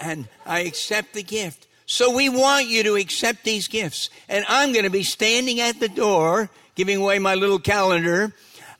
And 0.00 0.28
I 0.44 0.60
accept 0.60 1.14
the 1.14 1.22
gift. 1.22 1.66
So 1.86 2.14
we 2.14 2.28
want 2.28 2.66
you 2.66 2.82
to 2.84 2.96
accept 2.96 3.44
these 3.44 3.68
gifts. 3.68 4.10
And 4.28 4.44
I'm 4.48 4.72
going 4.72 4.84
to 4.84 4.90
be 4.90 5.02
standing 5.02 5.60
at 5.60 5.80
the 5.80 5.88
door 5.88 6.50
giving 6.74 6.98
away 6.98 7.18
my 7.18 7.34
little 7.34 7.58
calendar 7.58 8.32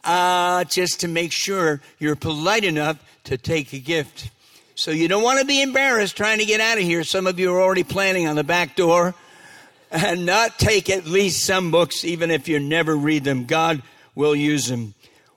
uh, 0.02 0.64
just 0.64 1.00
to 1.00 1.08
make 1.08 1.32
sure 1.32 1.80
you're 1.99 2.16
polite 2.16 2.64
enough 2.64 2.99
to 3.25 3.38
take 3.38 3.73
a 3.73 3.78
gift. 3.78 4.30
So 4.75 4.90
you 4.90 5.08
don't 5.08 5.23
want 5.23 5.38
to 5.38 5.46
be 5.46 5.62
embarrassed 5.62 6.16
trying 6.16 6.38
to 6.38 6.44
get 6.44 6.61
out 6.61 6.78
of 6.78 6.84
here. 6.84 7.04
Some 7.04 7.26
of 7.26 7.38
you 7.38 7.54
are 7.54 7.62
already 7.62 7.84
planning 7.84 8.26
on 8.26 8.37
the 8.37 8.44
back 8.44 8.75
door 8.75 9.14
and 9.90 10.26
not 10.26 10.58
take 10.58 10.90
at 10.90 11.06
least 11.06 11.46
some 11.46 11.70
books, 11.70 12.04
even 12.04 12.30
if 12.30 12.49
you 12.49 12.58
never 12.58 12.96
read 12.96 13.25
them. 13.25 13.44
God 13.44 13.82
will 14.14 14.34
use 14.34 14.66
them. 14.66 14.94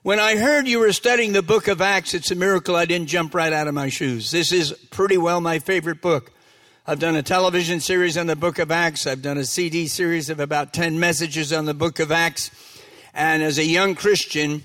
When 0.08 0.20
I 0.20 0.38
heard 0.38 0.66
you 0.66 0.78
were 0.78 0.94
studying 0.94 1.34
the 1.34 1.42
book 1.42 1.68
of 1.68 1.82
Acts, 1.82 2.14
it's 2.14 2.30
a 2.30 2.34
miracle 2.34 2.74
I 2.74 2.86
didn't 2.86 3.08
jump 3.08 3.34
right 3.34 3.52
out 3.52 3.68
of 3.68 3.74
my 3.74 3.90
shoes. 3.90 4.30
This 4.30 4.52
is 4.52 4.72
pretty 4.90 5.18
well 5.18 5.38
my 5.42 5.58
favorite 5.58 6.00
book. 6.00 6.32
I've 6.86 6.98
done 6.98 7.14
a 7.14 7.22
television 7.22 7.78
series 7.78 8.16
on 8.16 8.26
the 8.26 8.34
book 8.34 8.58
of 8.58 8.70
Acts. 8.70 9.06
I've 9.06 9.20
done 9.20 9.36
a 9.36 9.44
CD 9.44 9.86
series 9.86 10.30
of 10.30 10.40
about 10.40 10.72
10 10.72 10.98
messages 10.98 11.52
on 11.52 11.66
the 11.66 11.74
book 11.74 11.98
of 11.98 12.10
Acts. 12.10 12.50
And 13.12 13.42
as 13.42 13.58
a 13.58 13.64
young 13.66 13.94
Christian 13.94 14.62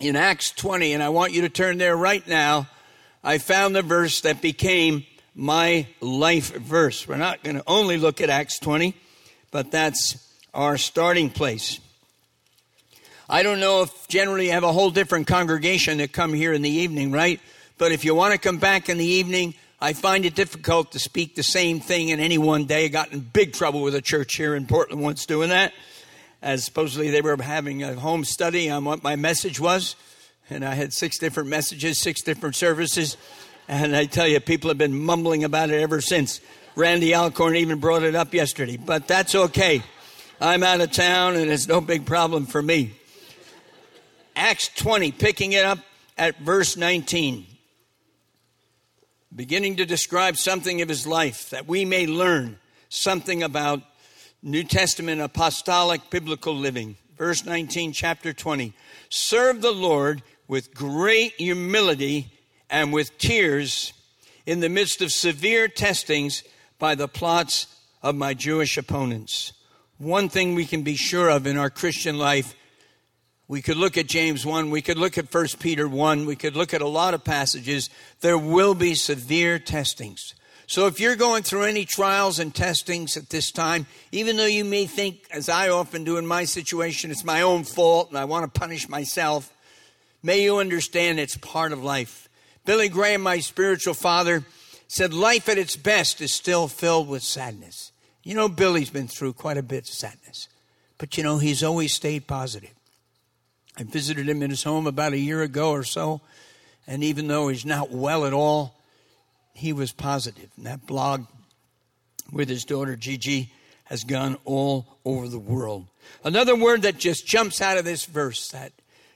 in 0.00 0.14
Acts 0.14 0.52
20, 0.52 0.92
and 0.92 1.02
I 1.02 1.08
want 1.08 1.32
you 1.32 1.40
to 1.40 1.48
turn 1.48 1.78
there 1.78 1.96
right 1.96 2.24
now, 2.28 2.68
I 3.24 3.38
found 3.38 3.74
the 3.74 3.82
verse 3.82 4.20
that 4.20 4.40
became 4.40 5.04
my 5.34 5.88
life 6.00 6.54
verse. 6.54 7.08
We're 7.08 7.16
not 7.16 7.42
going 7.42 7.56
to 7.56 7.64
only 7.66 7.96
look 7.96 8.20
at 8.20 8.30
Acts 8.30 8.60
20, 8.60 8.94
but 9.50 9.72
that's 9.72 10.32
our 10.54 10.78
starting 10.78 11.28
place. 11.28 11.80
I 13.32 13.44
don't 13.44 13.60
know 13.60 13.82
if 13.82 14.08
generally 14.08 14.46
you 14.46 14.52
have 14.52 14.64
a 14.64 14.72
whole 14.72 14.90
different 14.90 15.28
congregation 15.28 15.98
that 15.98 16.12
come 16.12 16.34
here 16.34 16.52
in 16.52 16.62
the 16.62 16.68
evening, 16.68 17.12
right? 17.12 17.40
But 17.78 17.92
if 17.92 18.04
you 18.04 18.12
want 18.12 18.32
to 18.32 18.40
come 18.40 18.58
back 18.58 18.88
in 18.88 18.98
the 18.98 19.04
evening, 19.04 19.54
I 19.80 19.92
find 19.92 20.24
it 20.24 20.34
difficult 20.34 20.90
to 20.92 20.98
speak 20.98 21.36
the 21.36 21.44
same 21.44 21.78
thing 21.78 22.08
in 22.08 22.18
any 22.18 22.38
one 22.38 22.64
day. 22.64 22.86
I 22.86 22.88
got 22.88 23.12
in 23.12 23.20
big 23.20 23.52
trouble 23.52 23.82
with 23.82 23.94
a 23.94 24.02
church 24.02 24.34
here 24.34 24.56
in 24.56 24.66
Portland 24.66 25.00
once 25.00 25.26
doing 25.26 25.50
that, 25.50 25.72
as 26.42 26.64
supposedly 26.64 27.10
they 27.10 27.20
were 27.20 27.40
having 27.40 27.84
a 27.84 27.94
home 27.94 28.24
study 28.24 28.68
on 28.68 28.84
what 28.84 29.04
my 29.04 29.14
message 29.14 29.60
was. 29.60 29.94
And 30.50 30.64
I 30.64 30.74
had 30.74 30.92
six 30.92 31.16
different 31.16 31.50
messages, 31.50 32.00
six 32.00 32.22
different 32.22 32.56
services. 32.56 33.16
And 33.68 33.94
I 33.94 34.06
tell 34.06 34.26
you, 34.26 34.40
people 34.40 34.70
have 34.70 34.78
been 34.78 35.04
mumbling 35.04 35.44
about 35.44 35.70
it 35.70 35.80
ever 35.80 36.00
since. 36.00 36.40
Randy 36.74 37.14
Alcorn 37.14 37.54
even 37.54 37.78
brought 37.78 38.02
it 38.02 38.16
up 38.16 38.34
yesterday, 38.34 38.76
but 38.76 39.06
that's 39.06 39.36
okay. 39.36 39.84
I'm 40.40 40.64
out 40.64 40.80
of 40.80 40.90
town 40.90 41.36
and 41.36 41.48
it's 41.48 41.68
no 41.68 41.80
big 41.80 42.06
problem 42.06 42.46
for 42.46 42.60
me. 42.60 42.96
Acts 44.36 44.70
20, 44.76 45.12
picking 45.12 45.52
it 45.52 45.64
up 45.64 45.78
at 46.16 46.38
verse 46.38 46.76
19 46.76 47.46
beginning 49.34 49.76
to 49.76 49.86
describe 49.86 50.36
something 50.36 50.82
of 50.82 50.88
his 50.88 51.06
life 51.06 51.50
that 51.50 51.68
we 51.68 51.84
may 51.84 52.06
learn 52.06 52.58
something 52.88 53.42
about 53.42 53.80
New 54.42 54.64
Testament 54.64 55.20
apostolic 55.20 56.10
biblical 56.10 56.54
living. 56.54 56.96
Verse 57.16 57.44
19, 57.44 57.92
chapter 57.92 58.32
20. 58.32 58.72
Serve 59.08 59.60
the 59.60 59.72
Lord 59.72 60.22
with 60.48 60.74
great 60.74 61.34
humility 61.34 62.32
and 62.68 62.92
with 62.92 63.16
tears 63.18 63.92
in 64.46 64.60
the 64.60 64.68
midst 64.68 65.02
of 65.02 65.12
severe 65.12 65.68
testings 65.68 66.42
by 66.78 66.94
the 66.94 67.08
plots 67.08 67.66
of 68.02 68.16
my 68.16 68.34
Jewish 68.34 68.78
opponents. 68.78 69.52
One 69.98 70.28
thing 70.28 70.54
we 70.54 70.64
can 70.64 70.82
be 70.82 70.96
sure 70.96 71.28
of 71.28 71.46
in 71.46 71.58
our 71.58 71.70
Christian 71.70 72.18
life 72.18 72.54
we 73.50 73.62
could 73.62 73.76
look 73.76 73.98
at 73.98 74.06
James 74.06 74.46
1, 74.46 74.70
we 74.70 74.80
could 74.80 74.96
look 74.96 75.18
at 75.18 75.34
1 75.34 75.46
Peter 75.58 75.88
1, 75.88 76.24
we 76.24 76.36
could 76.36 76.54
look 76.54 76.72
at 76.72 76.82
a 76.82 76.86
lot 76.86 77.14
of 77.14 77.24
passages. 77.24 77.90
There 78.20 78.38
will 78.38 78.76
be 78.76 78.94
severe 78.94 79.58
testings. 79.58 80.34
So 80.68 80.86
if 80.86 81.00
you're 81.00 81.16
going 81.16 81.42
through 81.42 81.64
any 81.64 81.84
trials 81.84 82.38
and 82.38 82.54
testings 82.54 83.16
at 83.16 83.30
this 83.30 83.50
time, 83.50 83.86
even 84.12 84.36
though 84.36 84.46
you 84.46 84.64
may 84.64 84.86
think, 84.86 85.26
as 85.32 85.48
I 85.48 85.68
often 85.68 86.04
do 86.04 86.16
in 86.16 86.28
my 86.28 86.44
situation, 86.44 87.10
it's 87.10 87.24
my 87.24 87.42
own 87.42 87.64
fault 87.64 88.10
and 88.10 88.18
I 88.18 88.24
want 88.24 88.44
to 88.44 88.60
punish 88.60 88.88
myself, 88.88 89.52
may 90.22 90.44
you 90.44 90.58
understand 90.58 91.18
it's 91.18 91.36
part 91.36 91.72
of 91.72 91.82
life. 91.82 92.28
Billy 92.64 92.88
Graham, 92.88 93.22
my 93.22 93.40
spiritual 93.40 93.94
father, 93.94 94.44
said 94.86 95.12
life 95.12 95.48
at 95.48 95.58
its 95.58 95.74
best 95.74 96.20
is 96.20 96.32
still 96.32 96.68
filled 96.68 97.08
with 97.08 97.24
sadness. 97.24 97.90
You 98.22 98.36
know, 98.36 98.48
Billy's 98.48 98.90
been 98.90 99.08
through 99.08 99.32
quite 99.32 99.56
a 99.56 99.62
bit 99.64 99.88
of 99.88 99.94
sadness, 99.94 100.46
but 100.98 101.16
you 101.16 101.24
know, 101.24 101.38
he's 101.38 101.64
always 101.64 101.92
stayed 101.92 102.28
positive. 102.28 102.70
I 103.80 103.82
visited 103.82 104.28
him 104.28 104.42
in 104.42 104.50
his 104.50 104.62
home 104.62 104.86
about 104.86 105.14
a 105.14 105.18
year 105.18 105.40
ago 105.40 105.70
or 105.70 105.84
so, 105.84 106.20
and 106.86 107.02
even 107.02 107.28
though 107.28 107.48
he's 107.48 107.64
not 107.64 107.90
well 107.90 108.26
at 108.26 108.34
all, 108.34 108.78
he 109.54 109.72
was 109.72 109.90
positive. 109.90 110.50
And 110.58 110.66
that 110.66 110.86
blog 110.86 111.24
with 112.30 112.50
his 112.50 112.66
daughter 112.66 112.94
Gigi 112.94 113.50
has 113.84 114.04
gone 114.04 114.36
all 114.44 114.98
over 115.06 115.28
the 115.28 115.38
world. 115.38 115.86
Another 116.22 116.54
word 116.54 116.82
that 116.82 116.98
just 116.98 117.26
jumps 117.26 117.62
out 117.62 117.78
of 117.78 117.86
this 117.86 118.04
verse 118.04 118.48
that 118.48 118.72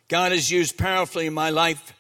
God 0.09 0.33
has 0.33 0.51
used 0.51 0.79
powerfully 0.79 1.27
in 1.27 1.35
my 1.35 1.51
life, 1.51 1.93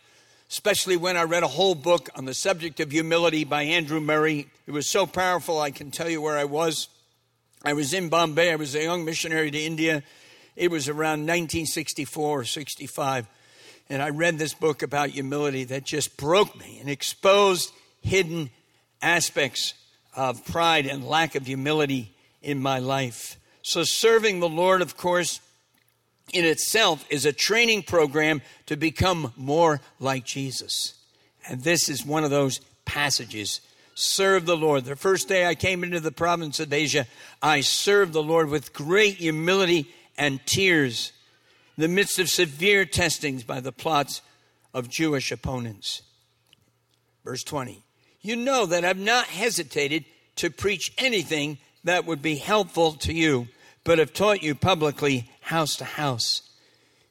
especially 0.49 0.97
when 0.97 1.19
I 1.19 1.25
read 1.25 1.43
a 1.43 1.49
whole 1.49 1.75
book 1.75 2.09
on 2.17 2.25
the 2.25 2.33
subject 2.33 2.81
of 2.81 2.91
humility 2.91 3.45
by 3.45 3.65
Andrew 3.65 4.01
Murray. 4.01 4.47
It 4.67 4.71
was 4.71 4.89
so 4.89 5.05
powerful, 5.05 5.61
I 5.61 5.71
can 5.71 5.91
tell 5.91 6.09
you 6.09 6.23
where 6.23 6.39
I 6.39 6.45
was. 6.45 6.89
I 7.63 7.75
was 7.75 7.93
in 7.93 8.09
Bombay. 8.09 8.53
I 8.53 8.57
was 8.57 8.75
a 8.75 8.85
young 8.85 9.05
missionary 9.05 9.51
to 9.51 9.59
India 9.59 10.03
it 10.57 10.71
was 10.71 10.89
around 10.89 11.21
1964 11.21 12.41
or 12.41 12.45
65. 12.45 13.27
And 13.89 14.03
I 14.03 14.11
read 14.11 14.39
this 14.39 14.55
book 14.55 14.83
about 14.83 15.11
humility 15.11 15.65
that 15.65 15.85
just 15.85 16.17
broke 16.17 16.59
me 16.59 16.79
and 16.81 16.89
exposed 16.89 17.73
hidden 18.01 18.51
aspects 19.03 19.75
of 20.17 20.45
pride 20.47 20.87
and 20.87 21.07
lack 21.07 21.35
of 21.35 21.47
humility 21.47 22.15
in 22.43 22.61
my 22.61 22.79
life. 22.79 23.39
So, 23.63 23.83
serving 23.83 24.41
the 24.41 24.49
Lord, 24.49 24.83
of 24.83 24.97
course, 24.97 25.41
in 26.33 26.45
itself 26.45 27.05
is 27.11 27.27
a 27.27 27.33
training 27.33 27.83
program 27.83 28.43
to 28.67 28.77
become 28.77 29.33
more 29.37 29.81
like 29.99 30.25
Jesus. 30.25 30.95
And 31.49 31.63
this 31.63 31.89
is 31.89 32.07
one 32.07 32.25
of 32.25 32.31
those 32.31 32.61
passages. 32.85 33.61
Serve 33.95 34.47
the 34.47 34.57
Lord. 34.57 34.85
The 34.85 34.97
first 34.97 35.29
day 35.29 35.47
I 35.47 35.55
came 35.55 35.85
into 35.85 36.01
the 36.01 36.13
province 36.13 36.61
of 36.61 36.73
Asia, 36.73 37.07
I 37.43 37.61
served 37.61 38.13
the 38.13 38.23
Lord 38.23 38.49
with 38.49 38.73
great 38.73 39.17
humility 39.17 39.93
and 40.17 40.45
tears 40.47 41.13
in 41.77 41.83
the 41.83 41.89
midst 41.89 42.19
of 42.19 42.29
severe 42.29 42.85
testings 42.85 43.43
by 43.43 43.61
the 43.61 43.73
plots 43.73 44.23
of 44.73 44.89
Jewish 44.89 45.33
opponents. 45.33 46.03
Verse 47.25 47.43
20 47.43 47.83
You 48.21 48.37
know 48.37 48.67
that 48.67 48.85
I've 48.85 48.99
not 48.99 49.27
hesitated 49.27 50.05
to 50.37 50.51
preach 50.51 50.93
anything 50.99 51.59
that 51.85 52.07
would 52.07 52.23
be 52.23 52.37
helpful 52.37 52.93
to 52.93 53.13
you, 53.13 53.49
but 53.85 53.99
have 53.99 54.13
taught 54.13 54.43
you 54.43 54.55
publicly, 54.55 55.31
house 55.41 55.77
to 55.77 55.85
house. 55.85 56.43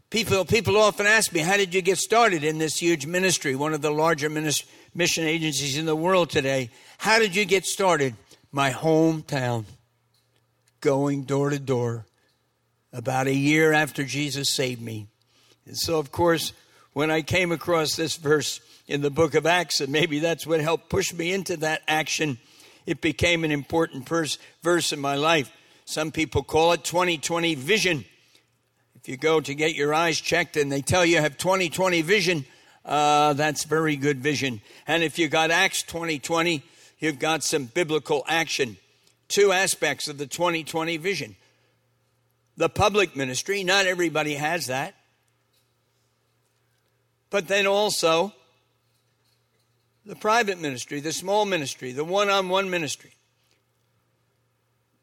People, 0.10 0.46
people 0.46 0.78
often 0.78 1.08
ask 1.08 1.34
me, 1.34 1.40
How 1.40 1.58
did 1.58 1.74
you 1.74 1.82
get 1.82 1.98
started 1.98 2.44
in 2.44 2.60
this 2.60 2.78
huge 2.78 3.06
ministry, 3.06 3.56
one 3.56 3.74
of 3.74 3.82
the 3.82 3.92
larger 3.92 4.30
mission 4.30 5.26
agencies 5.26 5.78
in 5.78 5.86
the 5.86 5.96
world 5.96 6.30
today? 6.30 6.70
How 7.00 7.20
did 7.20 7.36
you 7.36 7.46
get 7.46 7.66
started? 7.66 8.16
My 8.52 8.72
hometown, 8.72 9.66
going 10.82 11.24
door 11.24 11.50
to 11.50 11.58
door, 11.58 12.06
about 12.94 13.28
a 13.28 13.34
year 13.34 13.74
after 13.74 14.06
Jesus 14.06 14.50
saved 14.50 14.82
me. 14.82 15.08
And 15.66 15.76
so, 15.76 15.98
of 15.98 16.12
course, 16.12 16.54
when 16.94 17.10
I 17.10 17.24
came 17.24 17.52
across 17.52 17.96
this 17.96 18.16
verse 18.16 18.62
in 18.88 19.02
the 19.02 19.10
book 19.10 19.34
of 19.34 19.46
Acts, 19.46 19.82
and 19.82 19.92
maybe 19.92 20.20
that's 20.20 20.46
what 20.46 20.62
helped 20.62 20.90
push 20.90 21.12
me 21.12 21.34
into 21.34 21.58
that 21.58 21.82
action, 21.88 22.38
It 22.86 23.00
became 23.00 23.46
an 23.46 23.52
important 23.52 24.08
verse, 24.08 24.38
verse 24.62 24.92
in 24.92 25.00
my 25.00 25.16
life. 25.16 25.52
Some 25.86 26.12
people 26.12 26.44
call 26.44 26.74
it 26.74 26.84
2020 26.84 27.56
vision. 27.56 28.06
If 28.96 29.08
you 29.08 29.18
go 29.18 29.40
to 29.40 29.56
get 29.56 29.76
your 29.76 29.94
eyes 29.94 30.20
checked 30.20 30.58
and 30.58 30.72
they 30.72 30.82
tell 30.82 31.06
you 31.06 31.20
have 31.20 31.38
2020 31.38 32.02
vision, 32.02 32.46
uh, 32.86 33.34
that's 33.34 33.64
very 33.64 33.96
good 33.96 34.20
vision. 34.20 34.62
And 34.86 35.02
if 35.02 35.18
you 35.18 35.30
got 35.30 35.50
Acts 35.50 35.84
2020, 35.84 36.62
you've 37.00 37.20
got 37.20 37.44
some 37.44 37.66
biblical 37.66 38.24
action. 38.28 38.78
Two 39.30 39.52
aspects 39.52 40.08
of 40.08 40.18
the 40.18 40.28
2020 40.28 40.98
vision. 40.98 41.36
The 42.58 42.70
public 42.70 43.16
ministry, 43.16 43.64
not 43.64 43.86
everybody 43.86 44.36
has 44.36 44.68
that. 44.68 44.96
But 47.30 47.48
then 47.48 47.66
also 47.66 48.34
the 50.06 50.16
private 50.16 50.60
ministry, 50.60 51.00
the 51.00 51.12
small 51.12 51.46
ministry, 51.46 51.92
the 51.92 52.04
one 52.04 52.30
on 52.30 52.50
one 52.50 52.70
ministry. 52.70 53.14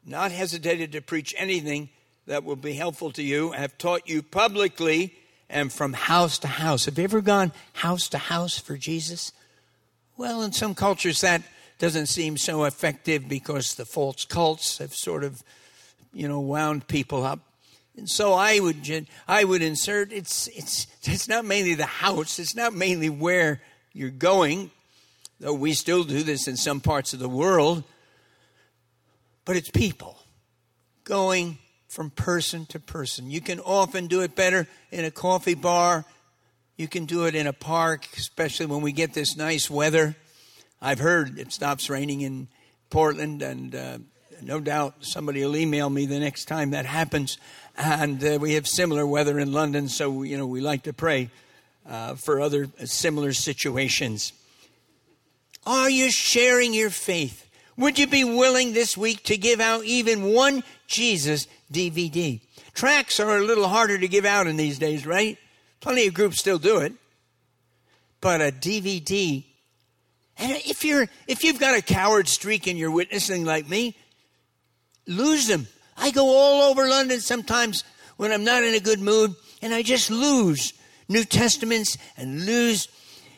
Not 0.05 0.31
hesitated 0.31 0.93
to 0.93 1.01
preach 1.01 1.35
anything 1.37 1.89
that 2.27 2.43
will 2.43 2.55
be 2.55 2.73
helpful 2.73 3.11
to 3.11 3.23
you. 3.23 3.51
have 3.51 3.77
taught 3.77 4.07
you 4.07 4.21
publicly 4.21 5.13
and 5.49 5.71
from 5.71 5.93
house 5.93 6.39
to 6.39 6.47
house. 6.47 6.85
Have 6.85 6.97
you 6.97 7.03
ever 7.03 7.21
gone 7.21 7.51
house 7.73 8.07
to 8.09 8.17
house 8.17 8.57
for 8.57 8.77
Jesus? 8.77 9.33
Well, 10.17 10.41
in 10.41 10.53
some 10.53 10.75
cultures 10.75 11.21
that 11.21 11.41
doesn't 11.77 12.05
seem 12.05 12.37
so 12.37 12.63
effective 12.63 13.27
because 13.27 13.75
the 13.75 13.85
false 13.85 14.23
cults 14.23 14.77
have 14.77 14.93
sort 14.93 15.23
of, 15.23 15.43
you 16.13 16.27
know, 16.27 16.39
wound 16.39 16.87
people 16.87 17.23
up. 17.23 17.39
And 17.97 18.09
so 18.09 18.33
I 18.33 18.59
would 18.59 19.07
I 19.27 19.43
would 19.43 19.61
insert 19.61 20.11
it's 20.11 20.47
it's 20.47 20.87
it's 21.03 21.27
not 21.27 21.45
mainly 21.45 21.73
the 21.73 21.85
house, 21.85 22.39
it's 22.39 22.55
not 22.55 22.73
mainly 22.73 23.09
where 23.09 23.61
you're 23.93 24.09
going, 24.09 24.71
though 25.39 25.53
we 25.53 25.73
still 25.73 26.03
do 26.03 26.23
this 26.23 26.47
in 26.47 26.55
some 26.55 26.79
parts 26.79 27.13
of 27.13 27.19
the 27.19 27.29
world, 27.29 27.83
but 29.43 29.55
it's 29.55 29.69
people 29.69 30.17
going 31.03 31.57
from 31.89 32.09
person 32.09 32.65
to 32.67 32.79
person. 32.79 33.29
You 33.29 33.41
can 33.41 33.59
often 33.59 34.07
do 34.07 34.21
it 34.21 34.33
better 34.33 34.65
in 34.91 35.03
a 35.03 35.11
coffee 35.11 35.55
bar. 35.55 36.05
You 36.77 36.87
can 36.87 37.05
do 37.05 37.25
it 37.25 37.35
in 37.35 37.47
a 37.47 37.53
park, 37.53 38.07
especially 38.15 38.67
when 38.67 38.81
we 38.81 38.93
get 38.93 39.13
this 39.13 39.35
nice 39.35 39.69
weather. 39.69 40.15
I've 40.81 40.99
heard 40.99 41.37
it 41.37 41.51
stops 41.51 41.89
raining 41.89 42.21
in 42.21 42.47
Portland, 42.89 43.41
and 43.41 43.75
uh, 43.75 43.97
no 44.41 44.59
doubt 44.59 44.95
somebody 45.01 45.43
will 45.45 45.55
email 45.55 45.89
me 45.89 46.05
the 46.05 46.19
next 46.19 46.45
time 46.45 46.71
that 46.71 46.85
happens. 46.85 47.37
And 47.77 48.23
uh, 48.23 48.37
we 48.41 48.53
have 48.53 48.67
similar 48.67 49.05
weather 49.05 49.39
in 49.39 49.51
London, 49.51 49.87
so 49.87 50.23
you 50.23 50.37
know 50.37 50.45
we 50.45 50.61
like 50.61 50.83
to 50.83 50.93
pray 50.93 51.29
uh, 51.87 52.15
for 52.15 52.41
other 52.41 52.67
similar 52.85 53.33
situations. 53.33 54.33
Are 55.65 55.89
you 55.89 56.11
sharing 56.11 56.73
your 56.73 56.89
faith? 56.89 57.47
Would 57.77 57.97
you 57.97 58.07
be 58.07 58.23
willing 58.23 58.73
this 58.73 58.97
week 58.97 59.23
to 59.25 59.37
give 59.37 59.59
out 59.59 59.85
even 59.85 60.33
one 60.33 60.63
Jesus 60.87 61.47
DVD? 61.71 62.41
Tracks 62.73 63.19
are 63.19 63.37
a 63.37 63.43
little 63.43 63.67
harder 63.67 63.97
to 63.97 64.07
give 64.07 64.25
out 64.25 64.47
in 64.47 64.57
these 64.57 64.79
days, 64.79 65.05
right? 65.05 65.37
Plenty 65.79 66.07
of 66.07 66.13
groups 66.13 66.39
still 66.39 66.57
do 66.57 66.77
it. 66.79 66.93
But 68.19 68.41
a 68.41 68.51
DVD, 68.51 69.43
and 70.37 70.51
if 70.51 70.85
you're 70.85 71.07
if 71.27 71.43
you've 71.43 71.59
got 71.59 71.75
a 71.75 71.81
coward 71.81 72.27
streak 72.27 72.67
in 72.67 72.77
your 72.77 72.91
witnessing 72.91 73.45
like 73.45 73.67
me, 73.67 73.95
lose 75.07 75.47
them. 75.47 75.67
I 75.97 76.11
go 76.11 76.25
all 76.25 76.69
over 76.69 76.87
London 76.87 77.19
sometimes 77.19 77.83
when 78.17 78.31
I'm 78.31 78.43
not 78.43 78.63
in 78.63 78.73
a 78.73 78.79
good 78.79 78.99
mood, 78.99 79.35
and 79.61 79.73
I 79.73 79.83
just 79.83 80.09
lose 80.09 80.73
New 81.07 81.23
Testaments 81.23 81.97
and 82.17 82.45
lose 82.45 82.87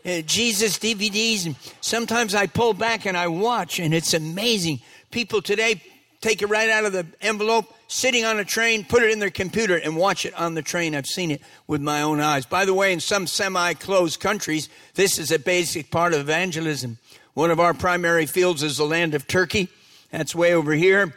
uh, 0.06 0.22
Jesus 0.22 0.78
DVDs. 0.80 1.46
And 1.46 1.56
sometimes 1.82 2.36
I 2.36 2.48
pull 2.48 2.74
back 2.74 3.06
and 3.06 3.18
I 3.18 3.28
watch, 3.28 3.80
and 3.80 3.94
it's 3.94 4.14
amazing. 4.14 4.82
People 5.12 5.42
today 5.42 5.82
take 6.22 6.42
it 6.42 6.48
right 6.48 6.70
out 6.70 6.86
of 6.86 6.94
the 6.94 7.06
envelope, 7.22 7.74
sitting 7.88 8.24
on 8.24 8.40
a 8.40 8.46
train, 8.46 8.86
put 8.86 9.04
it 9.04 9.12
in 9.12 9.20
their 9.20 9.30
computer, 9.30 9.76
and 9.76 9.98
watch 9.98 10.26
it 10.26 10.34
on 10.40 10.54
the 10.54 10.62
train. 10.62 10.96
I've 10.96 11.06
seen 11.06 11.32
it 11.32 11.42
with 11.68 11.82
my 11.82 12.02
own 12.02 12.20
eyes. 12.20 12.46
By 12.46 12.66
the 12.66 12.74
way, 12.74 12.94
in 12.94 13.00
some 13.00 13.28
semi 13.28 13.74
closed 13.74 14.20
countries, 14.20 14.70
this 14.96 15.20
is 15.20 15.32
a 15.32 15.40
basic 15.40 15.92
part 15.92 16.14
of 16.14 16.22
evangelism. 16.22 16.98
One 17.34 17.52
of 17.52 17.60
our 17.60 17.74
primary 17.74 18.26
fields 18.26 18.64
is 18.64 18.78
the 18.78 18.86
land 18.86 19.16
of 19.16 19.28
Turkey. 19.28 19.70
That's 20.12 20.36
way 20.36 20.54
over 20.54 20.74
here. 20.74 21.16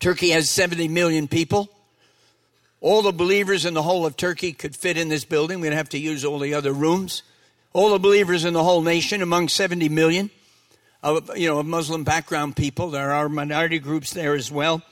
Turkey 0.00 0.30
has 0.30 0.50
70 0.50 0.88
million 0.88 1.28
people. 1.28 1.68
All 2.80 3.02
the 3.02 3.12
believers 3.12 3.64
in 3.64 3.74
the 3.74 3.82
whole 3.82 4.06
of 4.06 4.16
Turkey 4.16 4.52
could 4.52 4.76
fit 4.76 4.96
in 4.96 5.08
this 5.08 5.24
building. 5.24 5.60
We'd 5.60 5.72
have 5.72 5.88
to 5.90 5.98
use 5.98 6.24
all 6.24 6.38
the 6.38 6.54
other 6.54 6.72
rooms 6.72 7.22
all 7.72 7.90
the 7.90 7.98
believers 7.98 8.44
in 8.44 8.54
the 8.54 8.64
whole 8.64 8.82
nation, 8.82 9.22
among 9.22 9.48
70 9.48 9.88
million 9.88 10.30
of, 11.02 11.30
you 11.36 11.48
know, 11.48 11.58
of 11.58 11.66
Muslim 11.66 12.04
background 12.04 12.56
people. 12.56 12.90
There 12.90 13.12
are 13.12 13.28
minority 13.28 13.78
groups 13.78 14.12
there 14.12 14.34
as 14.34 14.50
well. 14.50 14.82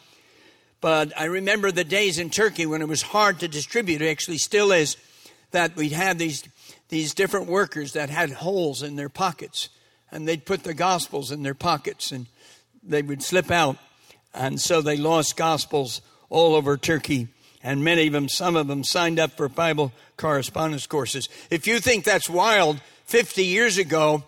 But 0.80 1.18
I 1.18 1.24
remember 1.24 1.72
the 1.72 1.84
days 1.84 2.18
in 2.18 2.30
Turkey 2.30 2.66
when 2.66 2.82
it 2.82 2.88
was 2.88 3.02
hard 3.02 3.40
to 3.40 3.48
distribute, 3.48 4.02
it 4.02 4.10
actually 4.10 4.38
still 4.38 4.72
is, 4.72 4.96
that 5.52 5.74
we'd 5.74 5.92
have 5.92 6.18
these, 6.18 6.44
these 6.90 7.14
different 7.14 7.46
workers 7.46 7.94
that 7.94 8.10
had 8.10 8.30
holes 8.30 8.82
in 8.82 8.96
their 8.96 9.08
pockets. 9.08 9.68
And 10.12 10.28
they'd 10.28 10.44
put 10.44 10.62
the 10.62 10.74
gospels 10.74 11.32
in 11.32 11.42
their 11.42 11.54
pockets 11.54 12.12
and 12.12 12.26
they 12.82 13.02
would 13.02 13.22
slip 13.22 13.50
out. 13.50 13.78
And 14.36 14.60
so 14.60 14.80
they 14.82 14.96
lost 14.96 15.36
gospels 15.36 16.02
all 16.28 16.54
over 16.54 16.76
Turkey 16.76 17.28
and 17.66 17.82
many 17.82 18.06
of 18.06 18.12
them, 18.12 18.28
some 18.28 18.54
of 18.54 18.68
them 18.68 18.84
signed 18.84 19.18
up 19.18 19.32
for 19.32 19.48
Bible 19.48 19.92
correspondence 20.16 20.86
courses. 20.86 21.28
If 21.50 21.66
you 21.66 21.80
think 21.80 22.04
that's 22.04 22.30
wild, 22.30 22.80
50 23.06 23.44
years 23.44 23.76
ago, 23.76 24.22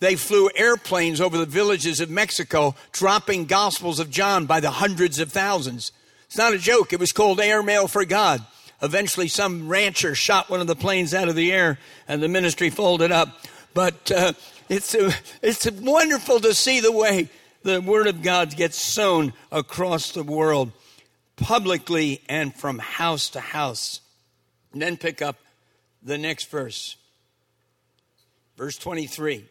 they 0.00 0.16
flew 0.16 0.48
airplanes 0.56 1.20
over 1.20 1.36
the 1.36 1.44
villages 1.44 2.00
of 2.00 2.08
Mexico, 2.08 2.74
dropping 2.92 3.44
Gospels 3.44 4.00
of 4.00 4.10
John 4.10 4.46
by 4.46 4.60
the 4.60 4.70
hundreds 4.70 5.18
of 5.18 5.30
thousands. 5.30 5.92
It's 6.24 6.38
not 6.38 6.54
a 6.54 6.58
joke. 6.58 6.94
It 6.94 6.98
was 6.98 7.12
called 7.12 7.40
Airmail 7.40 7.88
for 7.88 8.06
God. 8.06 8.42
Eventually, 8.80 9.28
some 9.28 9.68
rancher 9.68 10.14
shot 10.14 10.48
one 10.48 10.62
of 10.62 10.66
the 10.66 10.74
planes 10.74 11.12
out 11.12 11.28
of 11.28 11.36
the 11.36 11.52
air, 11.52 11.78
and 12.06 12.22
the 12.22 12.28
ministry 12.28 12.70
folded 12.70 13.12
up. 13.12 13.44
But 13.74 14.10
uh, 14.10 14.32
it's, 14.70 14.94
uh, 14.94 15.12
it's 15.42 15.70
wonderful 15.70 16.40
to 16.40 16.54
see 16.54 16.80
the 16.80 16.92
way 16.92 17.28
the 17.62 17.80
Word 17.80 18.06
of 18.06 18.22
God 18.22 18.56
gets 18.56 18.78
sown 18.78 19.32
across 19.50 20.12
the 20.12 20.22
world 20.22 20.72
publicly 21.36 22.20
and 22.28 22.54
from 22.54 22.78
house 22.78 23.30
to 23.30 23.40
house. 23.40 24.00
And 24.72 24.82
then 24.82 24.96
pick 24.96 25.22
up 25.22 25.36
the 26.02 26.18
next 26.18 26.50
verse. 26.50 26.96
Verse 28.56 28.76
23. 28.76 29.44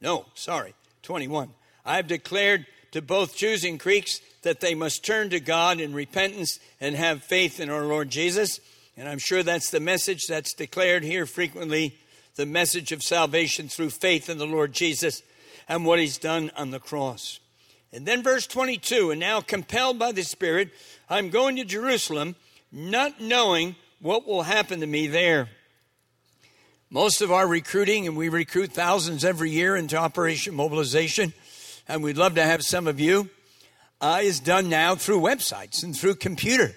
No, 0.00 0.26
sorry, 0.34 0.74
21. 1.02 1.50
I 1.84 1.96
have 1.96 2.06
declared 2.06 2.66
to 2.92 3.02
both 3.02 3.36
Jews 3.36 3.64
and 3.64 3.78
Greeks 3.78 4.20
that 4.42 4.60
they 4.60 4.74
must 4.74 5.04
turn 5.04 5.30
to 5.30 5.40
God 5.40 5.80
in 5.80 5.92
repentance 5.92 6.58
and 6.80 6.94
have 6.94 7.24
faith 7.24 7.60
in 7.60 7.70
our 7.70 7.84
Lord 7.84 8.10
Jesus. 8.10 8.60
And 8.96 9.08
I'm 9.08 9.18
sure 9.18 9.42
that's 9.42 9.70
the 9.70 9.80
message 9.80 10.26
that's 10.26 10.54
declared 10.54 11.02
here 11.02 11.26
frequently 11.26 11.98
the 12.36 12.46
message 12.46 12.92
of 12.92 13.02
salvation 13.02 13.68
through 13.68 13.90
faith 13.90 14.30
in 14.30 14.38
the 14.38 14.46
Lord 14.46 14.72
Jesus 14.72 15.22
and 15.68 15.84
what 15.84 15.98
he's 15.98 16.18
done 16.18 16.50
on 16.56 16.70
the 16.70 16.80
cross. 16.80 17.40
And 17.92 18.06
then 18.06 18.22
verse 18.22 18.46
22 18.46 19.10
and 19.10 19.20
now 19.20 19.40
compelled 19.40 19.98
by 19.98 20.12
the 20.12 20.22
Spirit, 20.22 20.70
I'm 21.08 21.30
going 21.30 21.56
to 21.56 21.64
Jerusalem, 21.64 22.36
not 22.70 23.20
knowing 23.20 23.76
what 24.00 24.26
will 24.26 24.42
happen 24.42 24.80
to 24.80 24.86
me 24.86 25.06
there. 25.06 25.48
Most 26.90 27.20
of 27.20 27.30
our 27.30 27.46
recruiting, 27.46 28.06
and 28.06 28.16
we 28.16 28.28
recruit 28.28 28.72
thousands 28.72 29.24
every 29.24 29.50
year 29.50 29.76
into 29.76 29.96
Operation 29.96 30.54
Mobilization, 30.54 31.34
and 31.86 32.02
we'd 32.02 32.16
love 32.16 32.34
to 32.36 32.42
have 32.42 32.62
some 32.62 32.86
of 32.86 32.98
you, 32.98 33.28
uh, 34.00 34.20
is 34.22 34.40
done 34.40 34.68
now 34.68 34.94
through 34.94 35.20
websites 35.20 35.82
and 35.82 35.96
through 35.96 36.14
computer. 36.14 36.72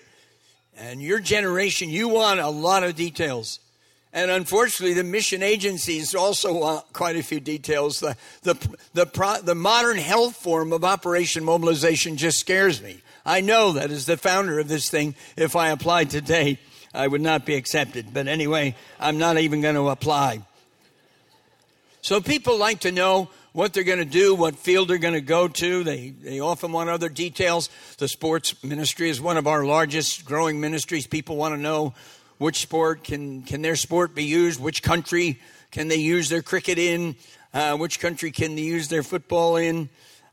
And 0.75 1.01
your 1.01 1.19
generation, 1.19 1.89
you 1.89 2.09
want 2.09 2.39
a 2.39 2.49
lot 2.49 2.83
of 2.83 2.95
details. 2.95 3.59
And 4.13 4.29
unfortunately, 4.29 4.93
the 4.93 5.05
mission 5.05 5.41
agencies 5.41 6.13
also 6.13 6.53
want 6.53 6.91
quite 6.91 7.15
a 7.15 7.23
few 7.23 7.39
details. 7.39 7.99
The, 7.99 8.17
the, 8.43 8.55
the, 8.93 9.05
pro, 9.05 9.37
the 9.41 9.55
modern 9.55 9.97
health 9.97 10.35
form 10.35 10.73
of 10.73 10.83
Operation 10.83 11.45
Mobilization 11.45 12.17
just 12.17 12.39
scares 12.39 12.81
me. 12.81 13.01
I 13.25 13.39
know 13.39 13.73
that 13.73 13.89
as 13.89 14.05
the 14.05 14.17
founder 14.17 14.59
of 14.59 14.67
this 14.67 14.89
thing, 14.89 15.15
if 15.37 15.55
I 15.55 15.69
applied 15.69 16.09
today, 16.09 16.59
I 16.93 17.07
would 17.07 17.21
not 17.21 17.45
be 17.45 17.55
accepted. 17.55 18.13
But 18.13 18.27
anyway, 18.27 18.75
I'm 18.99 19.17
not 19.17 19.37
even 19.37 19.61
going 19.61 19.75
to 19.75 19.89
apply. 19.89 20.41
So 22.01 22.19
people 22.19 22.57
like 22.57 22.81
to 22.81 22.91
know 22.91 23.29
what 23.53 23.73
they're 23.73 23.83
going 23.83 23.99
to 23.99 24.05
do, 24.05 24.33
what 24.33 24.55
field 24.55 24.87
they're 24.87 24.97
going 24.97 25.13
to 25.13 25.21
go 25.21 25.47
to. 25.47 25.83
They, 25.83 26.09
they 26.09 26.39
often 26.39 26.71
want 26.71 26.89
other 26.89 27.09
details. 27.09 27.69
The 27.97 28.07
sports 28.07 28.61
ministry 28.63 29.09
is 29.09 29.21
one 29.21 29.37
of 29.37 29.47
our 29.47 29.63
largest 29.65 30.25
growing 30.25 30.59
ministries. 30.59 31.05
People 31.05 31.37
want 31.37 31.53
to 31.53 31.61
know 31.61 31.93
which 32.41 32.59
sport 32.59 33.03
can, 33.03 33.43
can 33.43 33.61
their 33.61 33.75
sport 33.75 34.15
be 34.15 34.23
used, 34.23 34.59
which 34.59 34.81
country 34.81 35.39
can 35.69 35.89
they 35.89 35.97
use 35.97 36.27
their 36.27 36.41
cricket 36.41 36.79
in, 36.79 37.15
uh, 37.53 37.77
which 37.77 37.99
country 37.99 38.31
can 38.31 38.55
they 38.55 38.63
use 38.63 38.87
their 38.87 39.03
football 39.03 39.57
in. 39.57 39.89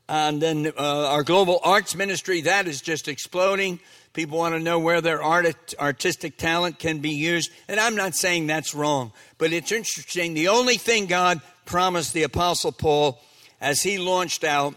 And 0.07 0.41
then 0.41 0.73
uh, 0.75 1.07
our 1.09 1.21
global 1.21 1.59
arts 1.63 1.93
ministry, 1.93 2.41
that 2.41 2.67
is 2.67 2.81
just 2.81 3.07
exploding. 3.07 3.79
People 4.13 4.39
want 4.39 4.55
to 4.55 4.59
know 4.59 4.79
where 4.79 5.01
their 5.01 5.21
art, 5.21 5.75
artistic 5.79 6.35
talent 6.35 6.79
can 6.79 6.97
be 6.97 7.11
used. 7.11 7.51
And 7.67 7.79
I'm 7.79 7.95
not 7.95 8.15
saying 8.15 8.47
that's 8.47 8.73
wrong, 8.73 9.11
but 9.37 9.53
it's 9.53 9.71
interesting. 9.71 10.33
The 10.33 10.47
only 10.47 10.77
thing 10.77 11.05
God 11.05 11.41
promised 11.65 12.15
the 12.15 12.23
Apostle 12.23 12.71
Paul 12.71 13.21
as 13.61 13.83
he 13.83 13.99
launched 13.99 14.43
out 14.43 14.73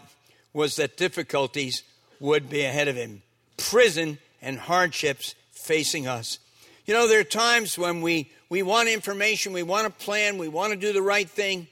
was 0.53 0.75
that 0.75 0.97
difficulties 0.97 1.81
would 2.19 2.47
be 2.47 2.63
ahead 2.63 2.89
of 2.89 2.95
him, 2.95 3.23
prison 3.57 4.19
and 4.39 4.59
hardships 4.59 5.33
facing 5.51 6.05
us. 6.05 6.37
You 6.85 6.93
know, 6.93 7.07
there 7.07 7.19
are 7.19 7.25
times 7.25 7.77
when 7.77 8.01
we, 8.01 8.29
we 8.49 8.61
want 8.61 8.89
information, 8.89 9.53
we 9.53 9.63
want 9.63 9.85
to 9.85 10.05
plan, 10.05 10.37
we 10.37 10.49
want 10.49 10.73
to 10.73 10.79
do 10.79 10.91
the 10.91 11.01
right 11.01 11.29
thing. 11.29 11.67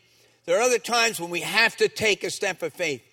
There 0.45 0.57
are 0.57 0.61
other 0.61 0.79
times 0.79 1.19
when 1.19 1.29
we 1.29 1.41
have 1.41 1.75
to 1.77 1.89
take 1.89 2.23
a 2.23 2.29
step 2.29 2.63
of 2.63 2.73
faith. 2.73 3.03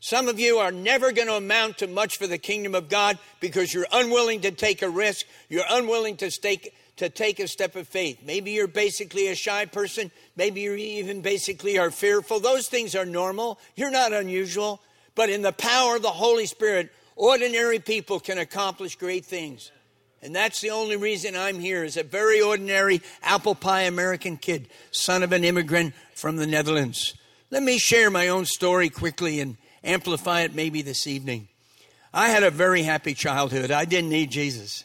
Some 0.00 0.28
of 0.28 0.40
you 0.40 0.58
are 0.58 0.72
never 0.72 1.12
going 1.12 1.28
to 1.28 1.34
amount 1.34 1.78
to 1.78 1.86
much 1.86 2.16
for 2.16 2.26
the 2.26 2.38
kingdom 2.38 2.74
of 2.74 2.88
God 2.88 3.18
because 3.40 3.72
you're 3.72 3.86
unwilling 3.92 4.40
to 4.42 4.50
take 4.50 4.82
a 4.82 4.88
risk. 4.88 5.26
You're 5.48 5.64
unwilling 5.68 6.16
to 6.18 6.30
take, 6.30 6.74
to 6.96 7.08
take 7.08 7.38
a 7.38 7.48
step 7.48 7.76
of 7.76 7.86
faith. 7.86 8.20
Maybe 8.24 8.52
you're 8.52 8.66
basically 8.66 9.28
a 9.28 9.34
shy 9.34 9.66
person. 9.66 10.10
Maybe 10.36 10.62
you 10.62 10.74
even 10.74 11.20
basically 11.20 11.78
are 11.78 11.90
fearful. 11.90 12.40
Those 12.40 12.68
things 12.68 12.94
are 12.94 13.06
normal. 13.06 13.58
You're 13.74 13.90
not 13.90 14.12
unusual. 14.12 14.80
But 15.14 15.30
in 15.30 15.42
the 15.42 15.52
power 15.52 15.96
of 15.96 16.02
the 16.02 16.10
Holy 16.10 16.46
Spirit, 16.46 16.92
ordinary 17.14 17.78
people 17.78 18.20
can 18.20 18.38
accomplish 18.38 18.96
great 18.96 19.24
things. 19.24 19.70
And 20.26 20.34
that's 20.34 20.60
the 20.60 20.70
only 20.70 20.96
reason 20.96 21.36
I'm 21.36 21.60
here 21.60 21.84
as 21.84 21.96
a 21.96 22.02
very 22.02 22.40
ordinary 22.40 23.00
apple 23.22 23.54
pie 23.54 23.82
American 23.82 24.36
kid, 24.36 24.66
son 24.90 25.22
of 25.22 25.30
an 25.30 25.44
immigrant 25.44 25.94
from 26.16 26.34
the 26.34 26.48
Netherlands. 26.48 27.14
Let 27.52 27.62
me 27.62 27.78
share 27.78 28.10
my 28.10 28.26
own 28.26 28.44
story 28.44 28.90
quickly 28.90 29.38
and 29.38 29.56
amplify 29.84 30.40
it 30.40 30.52
maybe 30.52 30.82
this 30.82 31.06
evening. 31.06 31.46
I 32.12 32.30
had 32.30 32.42
a 32.42 32.50
very 32.50 32.82
happy 32.82 33.14
childhood. 33.14 33.70
I 33.70 33.84
didn't 33.84 34.10
need 34.10 34.32
Jesus. 34.32 34.82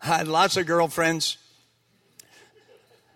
I 0.00 0.18
had 0.18 0.28
lots 0.28 0.56
of 0.56 0.66
girlfriends. 0.66 1.38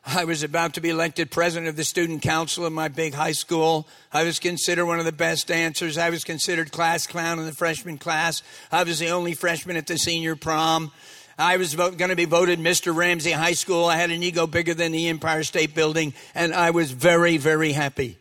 I 0.05 0.25
was 0.25 0.43
about 0.43 0.75
to 0.75 0.81
be 0.81 0.89
elected 0.89 1.31
president 1.31 1.69
of 1.69 1.77
the 1.77 1.85
student 1.85 2.23
council 2.23 2.67
in 2.67 2.73
my 2.73 2.89
big 2.89 3.15
high 3.15 3.33
school. 3.33 3.87
I 4.13 4.25
was 4.25 4.41
considered 4.41 4.87
one 4.87 4.99
of 4.99 5.05
the 5.05 5.13
best 5.13 5.47
dancers. 5.47 5.97
I 5.97 6.11
was 6.11 6.25
considered 6.25 6.73
class 6.73 7.07
clown 7.07 7.39
in 7.39 7.45
the 7.45 7.53
freshman 7.53 7.99
class. 7.99 8.43
I 8.73 8.83
was 8.83 8.99
the 8.99 9.11
only 9.11 9.35
freshman 9.35 9.77
at 9.77 9.87
the 9.87 9.97
senior 9.97 10.35
prom. 10.35 10.91
I 11.41 11.57
was 11.57 11.77
going 11.77 12.09
to 12.09 12.17
be 12.17 12.25
voted 12.25 12.59
Mr. 12.59 12.93
Ramsey 12.93 13.31
High 13.31 13.53
School. 13.53 13.85
I 13.85 13.95
had 13.95 14.11
an 14.11 14.25
ego 14.25 14.49
bigger 14.49 14.75
than 14.75 14.91
the 14.91 15.07
Empire 15.07 15.45
State 15.45 15.73
Building, 15.73 16.13
and 16.35 16.53
I 16.53 16.71
was 16.71 16.91
very, 16.91 17.37
very 17.37 17.71
happy 17.71 18.19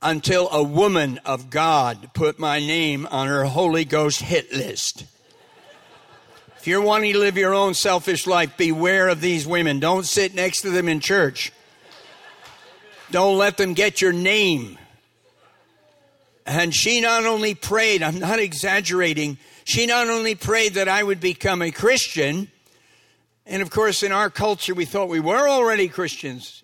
until 0.00 0.48
a 0.50 0.62
woman 0.62 1.18
of 1.24 1.50
God 1.50 2.10
put 2.14 2.38
my 2.38 2.60
name 2.60 3.08
on 3.10 3.26
her 3.26 3.42
Holy 3.44 3.84
Ghost 3.84 4.22
hit 4.22 4.52
list. 4.52 5.06
If 6.56 6.68
you're 6.68 6.80
wanting 6.80 7.14
to 7.14 7.18
live 7.18 7.36
your 7.36 7.52
own 7.52 7.74
selfish 7.74 8.28
life, 8.28 8.56
beware 8.56 9.08
of 9.08 9.20
these 9.20 9.44
women. 9.44 9.80
Don't 9.80 10.06
sit 10.06 10.36
next 10.36 10.60
to 10.60 10.70
them 10.70 10.88
in 10.88 11.00
church. 11.00 11.52
Don't 13.10 13.38
let 13.38 13.56
them 13.56 13.74
get 13.74 14.00
your 14.00 14.12
name. 14.12 14.78
And 16.46 16.72
she 16.72 17.00
not 17.00 17.26
only 17.26 17.56
prayed, 17.56 18.04
I'm 18.04 18.20
not 18.20 18.38
exaggerating, 18.38 19.36
she 19.64 19.86
not 19.86 20.08
only 20.08 20.34
prayed 20.34 20.74
that 20.74 20.88
I 20.88 21.02
would 21.02 21.20
become 21.20 21.62
a 21.62 21.70
Christian, 21.70 22.50
and 23.46 23.62
of 23.62 23.70
course, 23.70 24.02
in 24.02 24.12
our 24.12 24.30
culture, 24.30 24.74
we 24.74 24.84
thought 24.84 25.08
we 25.08 25.20
were 25.20 25.48
already 25.48 25.88
Christians. 25.88 26.62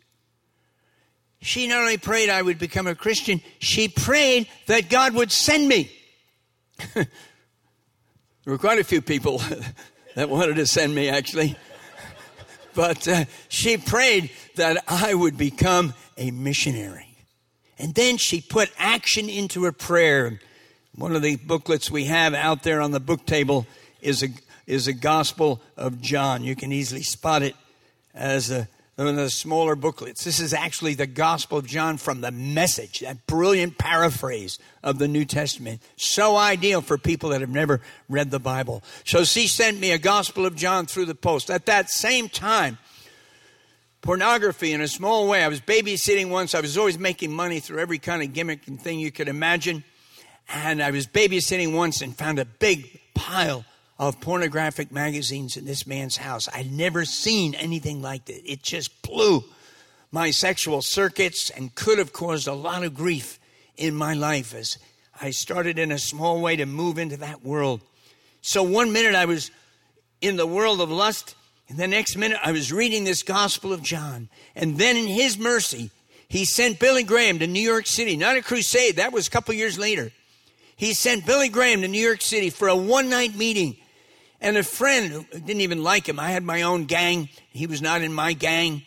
She 1.42 1.66
not 1.66 1.80
only 1.80 1.96
prayed 1.96 2.28
I 2.28 2.42
would 2.42 2.58
become 2.58 2.86
a 2.86 2.94
Christian, 2.94 3.40
she 3.58 3.88
prayed 3.88 4.46
that 4.66 4.88
God 4.90 5.14
would 5.14 5.32
send 5.32 5.68
me. 5.68 5.90
There 8.44 8.54
were 8.54 8.58
quite 8.58 8.78
a 8.78 8.84
few 8.84 9.02
people 9.02 9.42
that 10.14 10.30
wanted 10.30 10.56
to 10.56 10.66
send 10.66 10.94
me, 10.94 11.08
actually. 11.08 11.56
But 12.72 13.06
uh, 13.08 13.24
she 13.48 13.76
prayed 13.76 14.30
that 14.54 14.84
I 14.88 15.12
would 15.12 15.36
become 15.36 15.92
a 16.16 16.30
missionary. 16.30 17.16
And 17.78 17.94
then 17.94 18.16
she 18.16 18.40
put 18.40 18.70
action 18.78 19.28
into 19.28 19.64
her 19.64 19.72
prayer. 19.72 20.40
One 20.94 21.14
of 21.14 21.22
the 21.22 21.36
booklets 21.36 21.90
we 21.90 22.06
have 22.06 22.34
out 22.34 22.62
there 22.62 22.80
on 22.80 22.90
the 22.90 23.00
book 23.00 23.24
table 23.24 23.66
is 24.00 24.22
a, 24.22 24.28
is 24.66 24.88
a 24.88 24.92
Gospel 24.92 25.60
of 25.76 26.00
John. 26.00 26.44
You 26.44 26.56
can 26.56 26.72
easily 26.72 27.02
spot 27.02 27.42
it 27.42 27.54
as 28.14 28.50
a 28.50 28.68
one 29.00 29.08
of 29.08 29.16
the 29.16 29.30
smaller 29.30 29.76
booklets. 29.76 30.24
This 30.24 30.40
is 30.40 30.52
actually 30.52 30.92
the 30.92 31.06
Gospel 31.06 31.56
of 31.56 31.66
John 31.66 31.96
from 31.96 32.20
the 32.20 32.30
message, 32.30 33.00
that 33.00 33.26
brilliant 33.26 33.78
paraphrase 33.78 34.58
of 34.82 34.98
the 34.98 35.08
New 35.08 35.24
Testament. 35.24 35.80
So 35.96 36.36
ideal 36.36 36.82
for 36.82 36.98
people 36.98 37.30
that 37.30 37.40
have 37.40 37.48
never 37.48 37.80
read 38.10 38.30
the 38.30 38.38
Bible. 38.38 38.82
So 39.06 39.24
she 39.24 39.46
sent 39.46 39.80
me 39.80 39.92
a 39.92 39.98
Gospel 39.98 40.44
of 40.44 40.54
John 40.54 40.84
through 40.84 41.06
the 41.06 41.14
post. 41.14 41.50
At 41.50 41.64
that 41.64 41.88
same 41.88 42.28
time, 42.28 42.76
pornography 44.02 44.74
in 44.74 44.82
a 44.82 44.88
small 44.88 45.26
way. 45.28 45.44
I 45.44 45.48
was 45.48 45.62
babysitting 45.62 46.28
once. 46.28 46.54
I 46.54 46.60
was 46.60 46.76
always 46.76 46.98
making 46.98 47.32
money 47.32 47.58
through 47.58 47.78
every 47.78 47.98
kind 47.98 48.22
of 48.22 48.34
gimmick 48.34 48.68
and 48.68 48.78
thing 48.78 49.00
you 49.00 49.10
could 49.10 49.28
imagine. 49.28 49.82
And 50.52 50.82
I 50.82 50.90
was 50.90 51.06
babysitting 51.06 51.74
once 51.74 52.02
and 52.02 52.16
found 52.16 52.38
a 52.38 52.44
big 52.44 53.00
pile 53.14 53.64
of 53.98 54.20
pornographic 54.20 54.90
magazines 54.90 55.56
in 55.56 55.64
this 55.64 55.86
man's 55.86 56.16
house. 56.16 56.48
I'd 56.52 56.72
never 56.72 57.04
seen 57.04 57.54
anything 57.54 58.02
like 58.02 58.28
it. 58.28 58.42
It 58.44 58.62
just 58.62 59.02
blew 59.02 59.44
my 60.10 60.30
sexual 60.30 60.82
circuits 60.82 61.50
and 61.50 61.74
could 61.74 61.98
have 61.98 62.12
caused 62.12 62.48
a 62.48 62.54
lot 62.54 62.82
of 62.82 62.94
grief 62.94 63.38
in 63.76 63.94
my 63.94 64.14
life 64.14 64.54
as 64.54 64.78
I 65.20 65.30
started 65.30 65.78
in 65.78 65.92
a 65.92 65.98
small 65.98 66.40
way 66.40 66.56
to 66.56 66.66
move 66.66 66.98
into 66.98 67.18
that 67.18 67.44
world. 67.44 67.82
So 68.40 68.62
one 68.62 68.92
minute 68.92 69.14
I 69.14 69.26
was 69.26 69.50
in 70.20 70.36
the 70.36 70.46
world 70.46 70.80
of 70.80 70.90
lust, 70.90 71.34
and 71.68 71.78
the 71.78 71.86
next 71.86 72.16
minute 72.16 72.38
I 72.42 72.52
was 72.52 72.72
reading 72.72 73.04
this 73.04 73.22
Gospel 73.22 73.72
of 73.72 73.82
John. 73.82 74.28
And 74.56 74.78
then 74.78 74.96
in 74.96 75.06
His 75.06 75.38
mercy, 75.38 75.90
He 76.26 76.44
sent 76.44 76.78
Billy 76.78 77.02
Graham 77.02 77.38
to 77.38 77.46
New 77.46 77.60
York 77.60 77.86
City, 77.86 78.16
not 78.16 78.36
a 78.36 78.42
crusade, 78.42 78.96
that 78.96 79.12
was 79.12 79.26
a 79.28 79.30
couple 79.30 79.54
years 79.54 79.78
later. 79.78 80.10
He 80.80 80.94
sent 80.94 81.26
Billy 81.26 81.50
Graham 81.50 81.82
to 81.82 81.88
New 81.88 82.00
York 82.00 82.22
City 82.22 82.48
for 82.48 82.66
a 82.66 82.74
one 82.74 83.10
night 83.10 83.36
meeting 83.36 83.76
and 84.40 84.56
a 84.56 84.62
friend 84.62 85.12
who 85.12 85.24
didn't 85.24 85.60
even 85.60 85.82
like 85.82 86.08
him. 86.08 86.18
I 86.18 86.30
had 86.30 86.42
my 86.42 86.62
own 86.62 86.86
gang. 86.86 87.28
He 87.50 87.66
was 87.66 87.82
not 87.82 88.00
in 88.00 88.14
my 88.14 88.32
gang. 88.32 88.80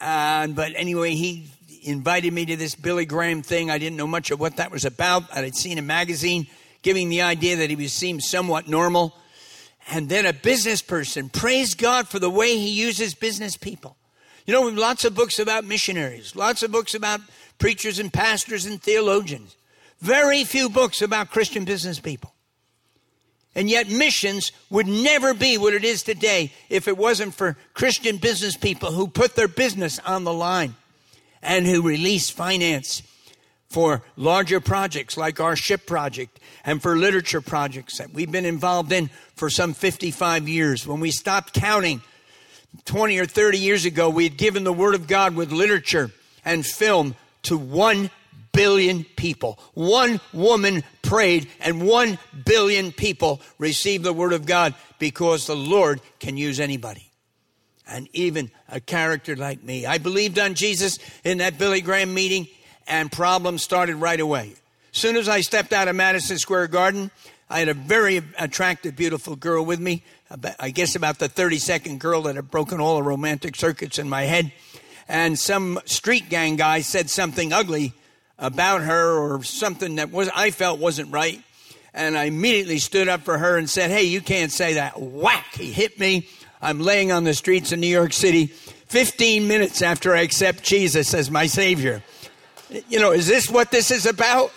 Uh, 0.00 0.46
but 0.46 0.72
anyway, 0.74 1.14
he 1.14 1.46
invited 1.82 2.32
me 2.32 2.46
to 2.46 2.56
this 2.56 2.74
Billy 2.74 3.04
Graham 3.04 3.42
thing. 3.42 3.70
I 3.70 3.76
didn't 3.76 3.98
know 3.98 4.06
much 4.06 4.30
of 4.30 4.40
what 4.40 4.56
that 4.56 4.70
was 4.70 4.86
about. 4.86 5.24
I 5.30 5.42
had 5.42 5.54
seen 5.54 5.76
a 5.76 5.82
magazine 5.82 6.46
giving 6.80 7.10
the 7.10 7.20
idea 7.20 7.56
that 7.56 7.68
he 7.68 7.76
was 7.76 7.92
seemed 7.92 8.22
somewhat 8.22 8.66
normal. 8.66 9.14
And 9.90 10.08
then 10.08 10.24
a 10.24 10.32
business 10.32 10.80
person. 10.80 11.28
Praise 11.28 11.74
God 11.74 12.08
for 12.08 12.18
the 12.18 12.30
way 12.30 12.56
he 12.56 12.70
uses 12.70 13.12
business 13.12 13.58
people. 13.58 13.94
You 14.46 14.54
know, 14.54 14.62
lots 14.68 15.04
of 15.04 15.14
books 15.14 15.38
about 15.38 15.66
missionaries, 15.66 16.34
lots 16.34 16.62
of 16.62 16.72
books 16.72 16.94
about 16.94 17.20
preachers 17.58 17.98
and 17.98 18.10
pastors 18.10 18.64
and 18.64 18.82
theologians. 18.82 19.54
Very 20.06 20.44
few 20.44 20.68
books 20.68 21.02
about 21.02 21.32
Christian 21.32 21.64
business 21.64 21.98
people. 21.98 22.32
And 23.56 23.68
yet, 23.68 23.90
missions 23.90 24.52
would 24.70 24.86
never 24.86 25.34
be 25.34 25.58
what 25.58 25.74
it 25.74 25.82
is 25.82 26.04
today 26.04 26.52
if 26.68 26.86
it 26.86 26.96
wasn't 26.96 27.34
for 27.34 27.56
Christian 27.74 28.18
business 28.18 28.56
people 28.56 28.92
who 28.92 29.08
put 29.08 29.34
their 29.34 29.48
business 29.48 29.98
on 30.06 30.22
the 30.22 30.32
line 30.32 30.76
and 31.42 31.66
who 31.66 31.82
release 31.82 32.30
finance 32.30 33.02
for 33.68 34.04
larger 34.14 34.60
projects 34.60 35.16
like 35.16 35.40
our 35.40 35.56
ship 35.56 35.86
project 35.86 36.38
and 36.64 36.80
for 36.80 36.96
literature 36.96 37.40
projects 37.40 37.98
that 37.98 38.12
we've 38.12 38.30
been 38.30 38.44
involved 38.44 38.92
in 38.92 39.10
for 39.34 39.50
some 39.50 39.74
55 39.74 40.48
years. 40.48 40.86
When 40.86 41.00
we 41.00 41.10
stopped 41.10 41.52
counting 41.52 42.00
20 42.84 43.18
or 43.18 43.26
30 43.26 43.58
years 43.58 43.84
ago, 43.84 44.08
we 44.08 44.22
had 44.22 44.36
given 44.36 44.62
the 44.62 44.72
Word 44.72 44.94
of 44.94 45.08
God 45.08 45.34
with 45.34 45.50
literature 45.50 46.12
and 46.44 46.64
film 46.64 47.16
to 47.42 47.58
one 47.58 48.10
billion 48.56 49.04
people. 49.04 49.58
One 49.74 50.18
woman 50.32 50.82
prayed, 51.02 51.48
and 51.60 51.86
one 51.86 52.18
billion 52.44 52.90
people 52.90 53.40
received 53.58 54.02
the 54.02 54.12
Word 54.12 54.32
of 54.32 54.46
God 54.46 54.74
because 54.98 55.46
the 55.46 55.54
Lord 55.54 56.00
can 56.18 56.36
use 56.36 56.58
anybody. 56.58 57.10
And 57.86 58.08
even 58.12 58.50
a 58.68 58.80
character 58.80 59.36
like 59.36 59.62
me. 59.62 59.86
I 59.86 59.98
believed 59.98 60.38
on 60.38 60.54
Jesus 60.54 60.98
in 61.22 61.38
that 61.38 61.58
Billy 61.58 61.80
Graham 61.82 62.14
meeting, 62.14 62.48
and 62.88 63.12
problems 63.12 63.62
started 63.62 63.96
right 63.96 64.18
away. 64.18 64.54
Soon 64.90 65.16
as 65.16 65.28
I 65.28 65.42
stepped 65.42 65.72
out 65.72 65.88
of 65.88 65.94
Madison 65.94 66.38
Square 66.38 66.68
Garden, 66.68 67.10
I 67.50 67.58
had 67.58 67.68
a 67.68 67.74
very 67.74 68.22
attractive, 68.38 68.96
beautiful 68.96 69.36
girl 69.36 69.64
with 69.64 69.78
me. 69.78 70.02
I 70.58 70.70
guess 70.70 70.96
about 70.96 71.18
the 71.18 71.28
32nd 71.28 71.98
girl 71.98 72.22
that 72.22 72.34
had 72.34 72.50
broken 72.50 72.80
all 72.80 72.96
the 72.96 73.02
romantic 73.02 73.54
circuits 73.54 73.98
in 73.98 74.08
my 74.08 74.22
head. 74.22 74.50
And 75.06 75.38
some 75.38 75.78
street 75.84 76.28
gang 76.28 76.56
guy 76.56 76.80
said 76.80 77.10
something 77.10 77.52
ugly 77.52 77.92
about 78.38 78.82
her 78.82 79.16
or 79.16 79.42
something 79.42 79.96
that 79.96 80.10
was 80.10 80.28
I 80.34 80.50
felt 80.50 80.78
wasn't 80.78 81.12
right. 81.12 81.42
And 81.94 82.16
I 82.16 82.24
immediately 82.24 82.78
stood 82.78 83.08
up 83.08 83.22
for 83.22 83.38
her 83.38 83.56
and 83.56 83.68
said, 83.68 83.90
Hey, 83.90 84.04
you 84.04 84.20
can't 84.20 84.52
say 84.52 84.74
that. 84.74 85.00
Whack! 85.00 85.54
He 85.54 85.72
hit 85.72 85.98
me. 85.98 86.28
I'm 86.60 86.80
laying 86.80 87.12
on 87.12 87.24
the 87.24 87.34
streets 87.34 87.72
of 87.72 87.78
New 87.78 87.86
York 87.86 88.12
City 88.12 88.46
15 88.46 89.48
minutes 89.48 89.82
after 89.82 90.14
I 90.14 90.20
accept 90.20 90.62
Jesus 90.62 91.14
as 91.14 91.30
my 91.30 91.46
Savior. 91.46 92.02
You 92.88 92.98
know, 92.98 93.12
is 93.12 93.26
this 93.26 93.48
what 93.48 93.70
this 93.70 93.90
is 93.90 94.06
about? 94.06 94.52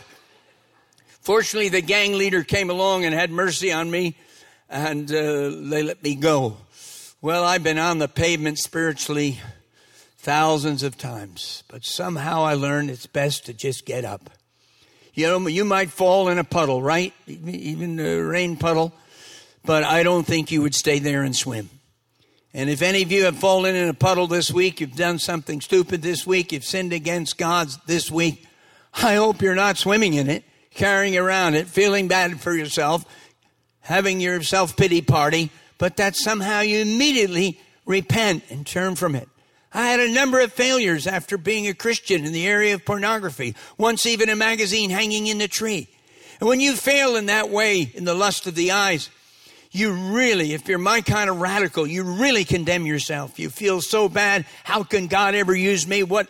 Fortunately, 1.22 1.70
the 1.70 1.82
gang 1.82 2.14
leader 2.14 2.44
came 2.44 2.70
along 2.70 3.06
and 3.06 3.14
had 3.14 3.32
mercy 3.32 3.72
on 3.72 3.90
me 3.92 4.16
and 4.70 5.12
uh, 5.12 5.50
they 5.50 5.84
let 5.84 6.04
me 6.04 6.16
go. 6.16 6.58
Well, 7.22 7.44
I've 7.44 7.64
been 7.64 7.80
on 7.80 7.98
the 7.98 8.08
pavement 8.08 8.60
spiritually 8.60 9.40
thousands 10.30 10.84
of 10.84 10.96
times, 10.96 11.64
but 11.70 11.84
somehow 11.84 12.44
I 12.44 12.54
learned 12.54 12.92
it's 12.92 13.08
best 13.08 13.48
to 13.48 13.54
just 13.54 13.84
get 13.84 14.06
up. 14.06 14.30
You 15.16 15.26
know, 15.26 15.48
you 15.48 15.66
might 15.66 15.90
fall 15.90 16.28
in 16.28 16.38
a 16.38 16.44
puddle, 16.44 16.84
right? 16.84 17.16
Even 17.26 18.00
a 18.00 18.20
rain 18.20 18.56
puddle. 18.56 18.94
But 19.66 19.84
I 19.84 20.04
don't 20.04 20.28
think 20.28 20.52
you 20.52 20.62
would 20.62 20.76
stay 20.76 21.00
there 21.00 21.24
and 21.24 21.36
swim. 21.36 21.72
And 22.54 22.70
if 22.70 22.84
any 22.84 23.02
of 23.02 23.12
you 23.12 23.26
have 23.26 23.38
fallen 23.38 23.74
in 23.76 23.90
a 23.90 23.94
puddle 23.96 24.28
this 24.28 24.52
week, 24.52 24.82
you've 24.82 24.96
done 24.96 25.18
something 25.18 25.62
stupid 25.62 26.04
this 26.04 26.28
week, 26.28 26.52
you've 26.52 26.64
sinned 26.64 26.94
against 26.94 27.40
God 27.40 27.70
this 27.88 28.12
week, 28.12 28.46
I 28.94 29.16
hope 29.16 29.42
you're 29.42 29.56
not 29.56 29.80
swimming 29.80 30.14
in 30.14 30.30
it, 30.30 30.44
carrying 30.76 31.18
around 31.18 31.56
it, 31.56 31.66
feeling 31.66 32.08
bad 32.08 32.40
for 32.40 32.54
yourself, 32.54 33.04
having 33.80 34.20
your 34.20 34.44
self 34.44 34.78
pity 34.78 35.02
party, 35.02 35.50
but 35.80 35.98
that 35.98 36.16
somehow 36.16 36.60
you 36.60 36.82
immediately 36.82 37.60
repent 37.88 38.44
and 38.52 38.68
turn 38.68 38.94
from 38.94 39.16
it. 39.16 39.28
I 39.72 39.88
had 39.88 40.00
a 40.00 40.12
number 40.12 40.40
of 40.40 40.52
failures 40.52 41.06
after 41.06 41.38
being 41.38 41.68
a 41.68 41.74
Christian 41.74 42.26
in 42.26 42.34
the 42.34 42.48
area 42.48 42.74
of 42.74 42.86
pornography, 42.86 43.56
once 43.78 44.06
even 44.06 44.30
a 44.30 44.36
magazine 44.36 44.90
hanging 44.90 45.28
in 45.28 45.38
the 45.38 45.48
tree. 45.48 45.88
And 46.40 46.50
when 46.50 46.60
you 46.60 46.74
fail 46.76 47.16
in 47.16 47.28
that 47.28 47.50
way, 47.50 47.82
in 47.82 48.06
the 48.06 48.14
lust 48.14 48.48
of 48.48 48.56
the 48.56 48.72
eyes, 48.72 49.10
you 49.72 49.92
really, 49.92 50.54
if 50.54 50.68
you're 50.68 50.80
my 50.80 51.02
kind 51.02 51.30
of 51.30 51.42
radical, 51.42 51.86
you 51.86 52.04
really 52.04 52.44
condemn 52.44 52.88
yourself. 52.88 53.38
You 53.38 53.50
feel 53.50 53.82
so 53.82 54.10
bad. 54.10 54.46
How 54.64 54.84
can 54.84 55.08
God 55.08 55.36
ever 55.36 55.56
use 55.56 55.86
me? 55.86 56.02
What, 56.02 56.28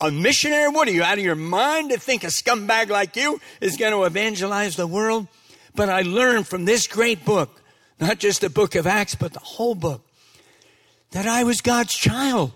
a 0.00 0.12
missionary? 0.12 0.68
What 0.68 0.86
are 0.86 0.92
you 0.92 1.02
out 1.02 1.18
of 1.18 1.24
your 1.24 1.34
mind 1.34 1.90
to 1.90 1.98
think 1.98 2.22
a 2.22 2.28
scumbag 2.28 2.88
like 2.88 3.16
you 3.16 3.40
is 3.60 3.76
going 3.76 3.92
to 3.92 4.04
evangelize 4.04 4.76
the 4.76 4.86
world? 4.86 5.26
But 5.74 5.88
I 5.88 6.02
learned 6.02 6.46
from 6.46 6.64
this 6.64 6.86
great 6.86 7.24
book, 7.24 7.60
not 7.98 8.18
just 8.18 8.42
the 8.42 8.50
book 8.50 8.76
of 8.76 8.86
Acts, 8.86 9.16
but 9.16 9.32
the 9.32 9.40
whole 9.40 9.74
book, 9.74 10.02
that 11.10 11.26
I 11.26 11.44
was 11.44 11.60
God's 11.60 11.94
child. 11.94 12.52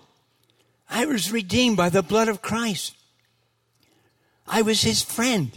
I 0.89 1.07
was 1.07 1.33
redeemed 1.33 1.77
by 1.77 1.89
the 1.89 2.03
blood 2.03 2.29
of 2.29 2.43
Christ. 2.43 2.95
I 4.47 4.63
was 4.63 4.83
his 4.83 5.03
friend. 5.03 5.51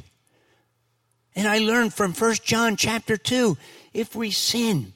And 1.36 1.48
I 1.48 1.60
learned 1.60 1.94
from 1.94 2.14
1 2.14 2.36
John 2.46 2.78
chapter 2.78 3.18
2, 3.18 3.58
if 3.94 4.16
we 4.16 4.32
sin, 4.32 4.94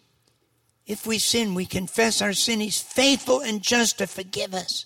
if 0.87 1.05
we 1.05 1.19
sin, 1.19 1.53
we 1.53 1.65
confess 1.65 2.21
our 2.21 2.33
sin. 2.33 2.61
He's 2.61 2.81
faithful 2.81 3.41
and 3.41 3.61
just 3.61 3.97
to 3.97 4.07
forgive 4.07 4.53
us. 4.53 4.85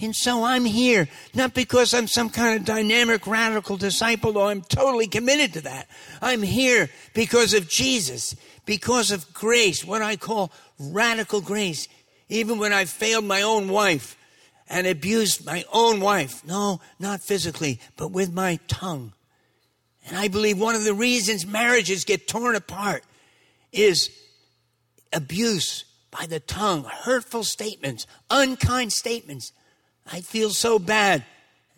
And 0.00 0.16
so 0.16 0.44
I'm 0.44 0.64
here, 0.64 1.08
not 1.34 1.54
because 1.54 1.94
I'm 1.94 2.08
some 2.08 2.30
kind 2.30 2.58
of 2.58 2.64
dynamic 2.64 3.26
radical 3.26 3.76
disciple, 3.76 4.32
though 4.32 4.48
I'm 4.48 4.62
totally 4.62 5.06
committed 5.06 5.52
to 5.54 5.60
that. 5.62 5.88
I'm 6.20 6.42
here 6.42 6.90
because 7.14 7.54
of 7.54 7.68
Jesus, 7.68 8.34
because 8.64 9.10
of 9.10 9.32
grace, 9.32 9.84
what 9.84 10.02
I 10.02 10.16
call 10.16 10.50
radical 10.78 11.40
grace 11.40 11.86
even 12.32 12.58
when 12.58 12.72
I 12.72 12.86
failed 12.86 13.24
my 13.24 13.42
own 13.42 13.68
wife 13.68 14.16
and 14.68 14.86
abused 14.86 15.44
my 15.44 15.64
own 15.72 16.00
wife. 16.00 16.44
No, 16.46 16.80
not 16.98 17.20
physically, 17.20 17.78
but 17.96 18.10
with 18.10 18.32
my 18.32 18.58
tongue. 18.68 19.12
And 20.06 20.16
I 20.16 20.28
believe 20.28 20.58
one 20.58 20.74
of 20.74 20.84
the 20.84 20.94
reasons 20.94 21.46
marriages 21.46 22.04
get 22.04 22.26
torn 22.26 22.56
apart 22.56 23.04
is 23.70 24.10
abuse 25.12 25.84
by 26.10 26.26
the 26.26 26.40
tongue, 26.40 26.84
hurtful 26.84 27.44
statements, 27.44 28.06
unkind 28.30 28.92
statements. 28.92 29.52
I 30.10 30.20
feel 30.20 30.50
so 30.50 30.78
bad. 30.78 31.24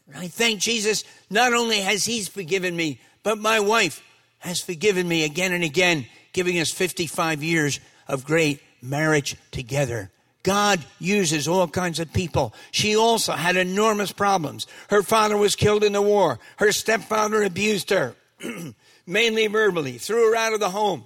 And 0.06 0.16
I 0.16 0.28
thank 0.28 0.60
Jesus. 0.60 1.04
Not 1.30 1.52
only 1.52 1.80
has 1.80 2.04
He 2.04 2.22
forgiven 2.22 2.76
me, 2.76 3.00
but 3.22 3.38
my 3.38 3.60
wife 3.60 4.02
has 4.38 4.60
forgiven 4.60 5.08
me 5.08 5.24
again 5.24 5.52
and 5.52 5.64
again, 5.64 6.06
giving 6.32 6.60
us 6.60 6.70
55 6.70 7.42
years 7.42 7.80
of 8.06 8.24
great 8.24 8.60
marriage 8.80 9.36
together. 9.50 10.10
God 10.44 10.84
uses 11.00 11.48
all 11.48 11.66
kinds 11.66 11.98
of 11.98 12.12
people. 12.12 12.54
She 12.70 12.94
also 12.94 13.32
had 13.32 13.56
enormous 13.56 14.12
problems. 14.12 14.66
Her 14.90 15.02
father 15.02 15.36
was 15.36 15.56
killed 15.56 15.82
in 15.82 15.94
the 15.94 16.02
war. 16.02 16.38
Her 16.58 16.70
stepfather 16.70 17.42
abused 17.42 17.90
her, 17.90 18.14
mainly 19.06 19.46
verbally, 19.48 19.98
threw 19.98 20.30
her 20.30 20.36
out 20.36 20.52
of 20.52 20.60
the 20.60 20.70
home. 20.70 21.04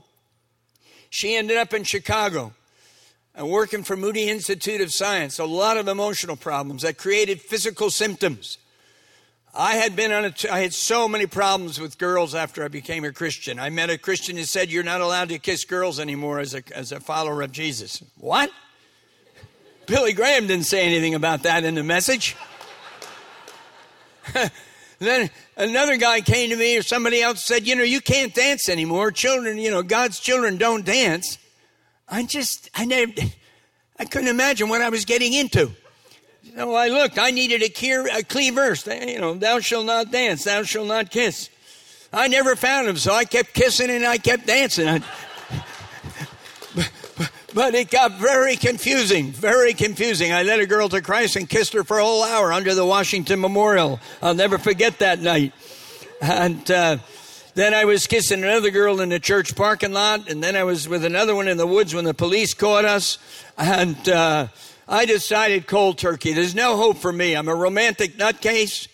She 1.08 1.36
ended 1.36 1.56
up 1.56 1.72
in 1.72 1.84
Chicago 1.84 2.52
and 3.34 3.48
working 3.48 3.84
for 3.84 3.96
Moody 3.96 4.28
Institute 4.28 4.80
of 4.80 4.92
Science. 4.92 5.38
A 5.38 5.44
lot 5.44 5.76
of 5.76 5.86
emotional 5.86 6.36
problems 6.36 6.82
that 6.82 6.98
created 6.98 7.40
physical 7.40 7.90
symptoms. 7.90 8.58
I 9.54 9.74
had 9.74 9.94
been 9.94 10.12
on 10.12 10.24
a, 10.24 10.34
I 10.52 10.60
had 10.60 10.74
so 10.74 11.08
many 11.08 11.26
problems 11.26 11.80
with 11.80 11.96
girls 11.96 12.34
after 12.34 12.64
I 12.64 12.68
became 12.68 13.04
a 13.04 13.12
Christian. 13.12 13.60
I 13.60 13.70
met 13.70 13.88
a 13.88 13.96
Christian 13.98 14.36
who 14.36 14.42
said, 14.42 14.70
You're 14.70 14.82
not 14.82 15.00
allowed 15.00 15.28
to 15.30 15.38
kiss 15.38 15.64
girls 15.64 16.00
anymore 16.00 16.40
as 16.40 16.54
a, 16.54 16.62
as 16.76 16.90
a 16.90 17.00
follower 17.00 17.42
of 17.42 17.52
Jesus. 17.52 18.02
What? 18.18 18.50
Billy 19.88 20.12
Graham 20.12 20.46
didn't 20.46 20.66
say 20.66 20.84
anything 20.84 21.14
about 21.14 21.44
that 21.44 21.64
in 21.64 21.74
the 21.74 21.82
message. 21.82 22.36
then 24.98 25.30
another 25.56 25.96
guy 25.96 26.20
came 26.20 26.50
to 26.50 26.56
me 26.56 26.76
or 26.76 26.82
somebody 26.82 27.22
else 27.22 27.42
said, 27.42 27.66
You 27.66 27.74
know, 27.74 27.82
you 27.82 28.02
can't 28.02 28.34
dance 28.34 28.68
anymore. 28.68 29.10
Children, 29.10 29.56
you 29.56 29.70
know, 29.70 29.82
God's 29.82 30.20
children 30.20 30.58
don't 30.58 30.84
dance. 30.84 31.38
I 32.06 32.22
just, 32.24 32.68
I 32.74 32.84
never, 32.84 33.12
I 33.98 34.04
couldn't 34.04 34.28
imagine 34.28 34.68
what 34.68 34.82
I 34.82 34.90
was 34.90 35.06
getting 35.06 35.32
into. 35.32 35.70
So 36.54 36.74
I 36.74 36.88
looked, 36.88 37.18
I 37.18 37.30
needed 37.30 37.62
a 37.62 37.70
clear, 37.70 38.06
a 38.08 38.22
clear 38.22 38.52
verse. 38.52 38.86
You 38.86 39.18
know, 39.18 39.34
thou 39.34 39.60
shalt 39.60 39.86
not 39.86 40.10
dance, 40.12 40.44
thou 40.44 40.64
shalt 40.64 40.88
not 40.88 41.10
kiss. 41.10 41.48
I 42.12 42.28
never 42.28 42.56
found 42.56 42.88
him, 42.88 42.96
so 42.98 43.14
I 43.14 43.24
kept 43.24 43.54
kissing 43.54 43.90
and 43.90 44.04
I 44.04 44.18
kept 44.18 44.46
dancing. 44.46 44.88
I, 44.88 45.02
but 47.58 47.74
it 47.74 47.90
got 47.90 48.12
very 48.12 48.54
confusing, 48.54 49.32
very 49.32 49.74
confusing. 49.74 50.32
I 50.32 50.44
led 50.44 50.60
a 50.60 50.66
girl 50.66 50.88
to 50.90 51.02
Christ 51.02 51.34
and 51.34 51.48
kissed 51.48 51.72
her 51.72 51.82
for 51.82 51.98
a 51.98 52.04
whole 52.04 52.22
hour 52.22 52.52
under 52.52 52.72
the 52.72 52.86
Washington 52.86 53.40
Memorial. 53.40 53.98
I'll 54.22 54.36
never 54.36 54.58
forget 54.58 55.00
that 55.00 55.20
night. 55.20 55.52
And 56.20 56.70
uh, 56.70 56.98
then 57.54 57.74
I 57.74 57.84
was 57.84 58.06
kissing 58.06 58.44
another 58.44 58.70
girl 58.70 59.00
in 59.00 59.08
the 59.08 59.18
church 59.18 59.56
parking 59.56 59.92
lot, 59.92 60.30
and 60.30 60.40
then 60.40 60.54
I 60.54 60.62
was 60.62 60.88
with 60.88 61.04
another 61.04 61.34
one 61.34 61.48
in 61.48 61.56
the 61.56 61.66
woods 61.66 61.92
when 61.92 62.04
the 62.04 62.14
police 62.14 62.54
caught 62.54 62.84
us. 62.84 63.18
And 63.56 64.08
uh, 64.08 64.46
I 64.86 65.04
decided 65.06 65.66
cold 65.66 65.98
turkey. 65.98 66.34
There's 66.34 66.54
no 66.54 66.76
hope 66.76 66.98
for 66.98 67.12
me. 67.12 67.34
I'm 67.34 67.48
a 67.48 67.56
romantic 67.56 68.18
nutcase, 68.18 68.86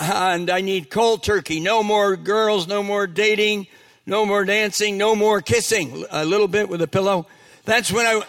and 0.00 0.50
I 0.50 0.60
need 0.60 0.90
cold 0.90 1.22
turkey. 1.22 1.60
No 1.60 1.84
more 1.84 2.16
girls, 2.16 2.66
no 2.66 2.82
more 2.82 3.06
dating, 3.06 3.68
no 4.06 4.26
more 4.26 4.44
dancing, 4.44 4.98
no 4.98 5.14
more 5.14 5.40
kissing. 5.40 6.04
A 6.10 6.24
little 6.24 6.48
bit 6.48 6.68
with 6.68 6.82
a 6.82 6.88
pillow. 6.88 7.28
That's 7.64 7.92
when 7.92 8.06
I. 8.06 8.22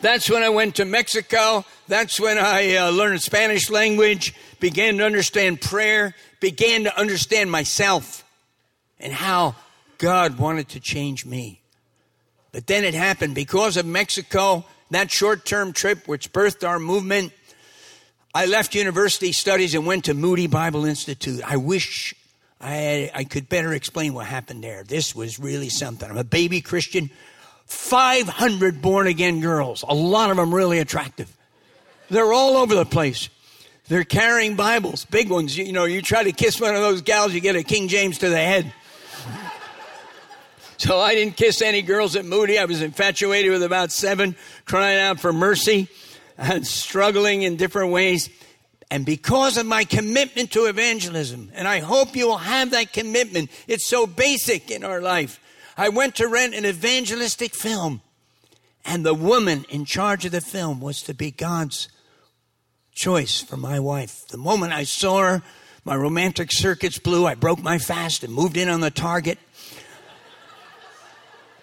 That's 0.00 0.28
when 0.28 0.42
I 0.42 0.48
went 0.48 0.76
to 0.76 0.84
Mexico. 0.84 1.64
That's 1.86 2.18
when 2.18 2.36
I 2.36 2.74
uh, 2.74 2.90
learned 2.90 3.22
Spanish 3.22 3.70
language, 3.70 4.34
began 4.58 4.98
to 4.98 5.04
understand 5.04 5.60
prayer, 5.60 6.16
began 6.40 6.84
to 6.84 6.98
understand 6.98 7.52
myself 7.52 8.24
and 8.98 9.12
how 9.12 9.54
God 9.98 10.38
wanted 10.38 10.70
to 10.70 10.80
change 10.80 11.24
me. 11.24 11.60
But 12.50 12.66
then 12.66 12.82
it 12.82 12.94
happened 12.94 13.36
because 13.36 13.76
of 13.76 13.86
Mexico, 13.86 14.64
that 14.90 15.12
short 15.12 15.44
term 15.44 15.72
trip 15.72 16.08
which 16.08 16.32
birthed 16.32 16.66
our 16.66 16.80
movement. 16.80 17.32
I 18.34 18.46
left 18.46 18.74
university 18.74 19.30
studies 19.30 19.74
and 19.74 19.86
went 19.86 20.06
to 20.06 20.14
Moody 20.14 20.48
Bible 20.48 20.84
Institute. 20.84 21.42
I 21.46 21.58
wish 21.58 22.14
I, 22.60 23.10
I 23.14 23.24
could 23.24 23.48
better 23.48 23.72
explain 23.72 24.14
what 24.14 24.26
happened 24.26 24.64
there. 24.64 24.82
This 24.84 25.14
was 25.14 25.38
really 25.38 25.68
something. 25.68 26.10
I'm 26.10 26.16
a 26.16 26.24
baby 26.24 26.60
Christian 26.60 27.10
500 27.72 28.80
born 28.80 29.06
again 29.06 29.40
girls, 29.40 29.84
a 29.88 29.94
lot 29.94 30.30
of 30.30 30.36
them 30.36 30.54
really 30.54 30.78
attractive. 30.78 31.34
They're 32.10 32.32
all 32.32 32.58
over 32.58 32.74
the 32.74 32.84
place. 32.84 33.28
They're 33.88 34.04
carrying 34.04 34.56
Bibles, 34.56 35.04
big 35.06 35.30
ones. 35.30 35.56
You, 35.56 35.72
know, 35.72 35.84
you 35.84 36.02
try 36.02 36.22
to 36.22 36.32
kiss 36.32 36.60
one 36.60 36.74
of 36.74 36.82
those 36.82 37.02
gals, 37.02 37.32
you 37.32 37.40
get 37.40 37.56
a 37.56 37.62
King 37.62 37.88
James 37.88 38.18
to 38.18 38.28
the 38.28 38.36
head. 38.36 38.72
So 40.78 40.98
I 40.98 41.14
didn't 41.14 41.36
kiss 41.36 41.62
any 41.62 41.80
girls 41.80 42.16
at 42.16 42.24
Moody. 42.24 42.58
I 42.58 42.64
was 42.64 42.82
infatuated 42.82 43.52
with 43.52 43.62
about 43.62 43.92
seven, 43.92 44.34
crying 44.64 44.98
out 44.98 45.20
for 45.20 45.32
mercy 45.32 45.86
and 46.36 46.66
struggling 46.66 47.42
in 47.42 47.54
different 47.54 47.92
ways. 47.92 48.28
And 48.90 49.06
because 49.06 49.58
of 49.58 49.64
my 49.64 49.84
commitment 49.84 50.50
to 50.52 50.64
evangelism, 50.64 51.52
and 51.54 51.68
I 51.68 51.78
hope 51.78 52.16
you 52.16 52.26
will 52.26 52.38
have 52.38 52.72
that 52.72 52.92
commitment, 52.92 53.48
it's 53.68 53.86
so 53.86 54.08
basic 54.08 54.72
in 54.72 54.82
our 54.82 55.00
life. 55.00 55.38
I 55.76 55.88
went 55.88 56.16
to 56.16 56.28
rent 56.28 56.54
an 56.54 56.66
evangelistic 56.66 57.54
film, 57.54 58.02
and 58.84 59.04
the 59.04 59.14
woman 59.14 59.64
in 59.68 59.84
charge 59.84 60.24
of 60.24 60.32
the 60.32 60.40
film 60.40 60.80
was 60.80 61.02
to 61.02 61.14
be 61.14 61.30
God's 61.30 61.88
choice 62.92 63.40
for 63.40 63.56
my 63.56 63.80
wife. 63.80 64.26
The 64.28 64.38
moment 64.38 64.72
I 64.72 64.84
saw 64.84 65.20
her, 65.20 65.42
my 65.84 65.96
romantic 65.96 66.52
circuits 66.52 66.98
blew. 66.98 67.26
I 67.26 67.34
broke 67.34 67.62
my 67.62 67.78
fast 67.78 68.22
and 68.22 68.32
moved 68.32 68.56
in 68.56 68.68
on 68.68 68.80
the 68.80 68.90
target. 68.90 69.38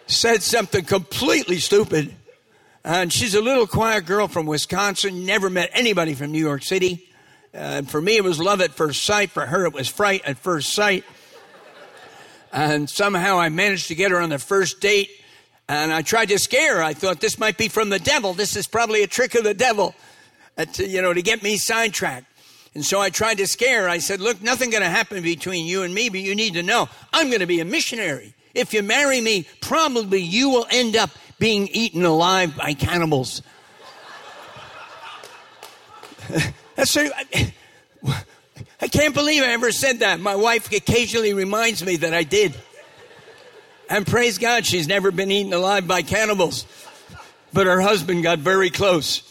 Said 0.08 0.42
something 0.42 0.86
completely 0.86 1.58
stupid. 1.58 2.16
And 2.84 3.14
she's 3.14 3.36
a 3.36 3.42
little 3.42 3.68
quiet 3.68 4.06
girl 4.06 4.28
from 4.28 4.46
Wisconsin, 4.46 5.26
never 5.26 5.50
met 5.50 5.70
anybody 5.74 6.16
from 6.16 6.32
New 6.32 6.40
York 6.40 6.64
City. 6.64 7.08
Uh, 7.54 7.84
for 7.84 8.02
me, 8.02 8.18
it 8.18 8.24
was 8.24 8.40
love 8.40 8.62
at 8.62 8.72
first 8.72 9.04
sight. 9.04 9.30
For 9.30 9.46
her, 9.46 9.66
it 9.66 9.74
was 9.74 9.88
fright 9.88 10.24
at 10.26 10.38
first 10.38 10.74
sight. 10.74 11.04
And 12.52 12.90
somehow 12.90 13.40
I 13.40 13.50
managed 13.50 13.88
to 13.90 13.96
get 13.96 14.12
her 14.12 14.20
on 14.20 14.30
the 14.30 14.40
first 14.40 14.82
date. 14.82 15.10
And 15.68 15.94
I 15.94 16.02
tried 16.02 16.30
to 16.30 16.40
scare 16.40 16.78
her. 16.78 16.84
I 16.84 16.94
thought 16.94 17.20
this 17.20 17.38
might 17.38 17.58
be 17.58 17.68
from 17.68 17.90
the 17.90 18.00
devil. 18.00 18.34
This 18.34 18.56
is 18.56 18.68
probably 18.68 19.04
a 19.04 19.08
trick 19.08 19.36
of 19.36 19.44
the 19.44 19.54
devil, 19.54 19.94
uh, 20.58 20.66
to, 20.66 20.88
you 20.88 21.02
know, 21.02 21.14
to 21.14 21.22
get 21.22 21.44
me 21.44 21.58
sidetracked. 21.58 22.26
And 22.74 22.84
so 22.84 23.00
I 23.00 23.10
tried 23.12 23.38
to 23.38 23.48
scare 23.48 23.84
her. 23.84 23.90
I 23.90 24.00
said, 24.00 24.20
Look, 24.20 24.42
nothing 24.42 24.72
going 24.72 24.84
to 24.84 24.90
happen 24.90 25.22
between 25.22 25.68
you 25.68 25.84
and 25.84 25.94
me, 25.94 26.10
but 26.10 26.22
you 26.22 26.34
need 26.34 26.54
to 26.54 26.64
know 26.64 26.90
I'm 27.14 27.28
going 27.28 27.42
to 27.42 27.46
be 27.46 27.60
a 27.60 27.66
missionary. 27.66 28.34
If 28.56 28.74
you 28.74 28.82
marry 28.82 29.22
me, 29.22 29.48
probably 29.62 30.22
you 30.22 30.50
will 30.50 30.66
end 30.72 30.96
up 30.96 31.12
being 31.38 31.68
eaten 31.68 32.04
alive 32.04 32.58
by 32.58 32.74
cannibals. 32.74 33.42
That's 36.76 36.92
so, 36.92 37.10
I 38.82 38.88
can't 38.88 39.14
believe 39.14 39.44
I 39.44 39.48
ever 39.48 39.72
said 39.72 40.00
that. 40.00 40.20
My 40.20 40.36
wife 40.36 40.72
occasionally 40.72 41.34
reminds 41.34 41.84
me 41.86 41.98
that 41.98 42.14
I 42.14 42.24
did. 42.24 42.56
And 43.90 44.06
praise 44.06 44.38
God, 44.38 44.66
she's 44.66 44.88
never 44.88 45.12
been 45.12 45.32
eaten 45.32 45.52
alive 45.52 45.88
by 45.88 46.02
cannibals. 46.02 46.66
But 47.52 47.68
her 47.68 47.82
husband 47.82 48.24
got 48.24 48.40
very 48.40 48.70
close, 48.70 49.24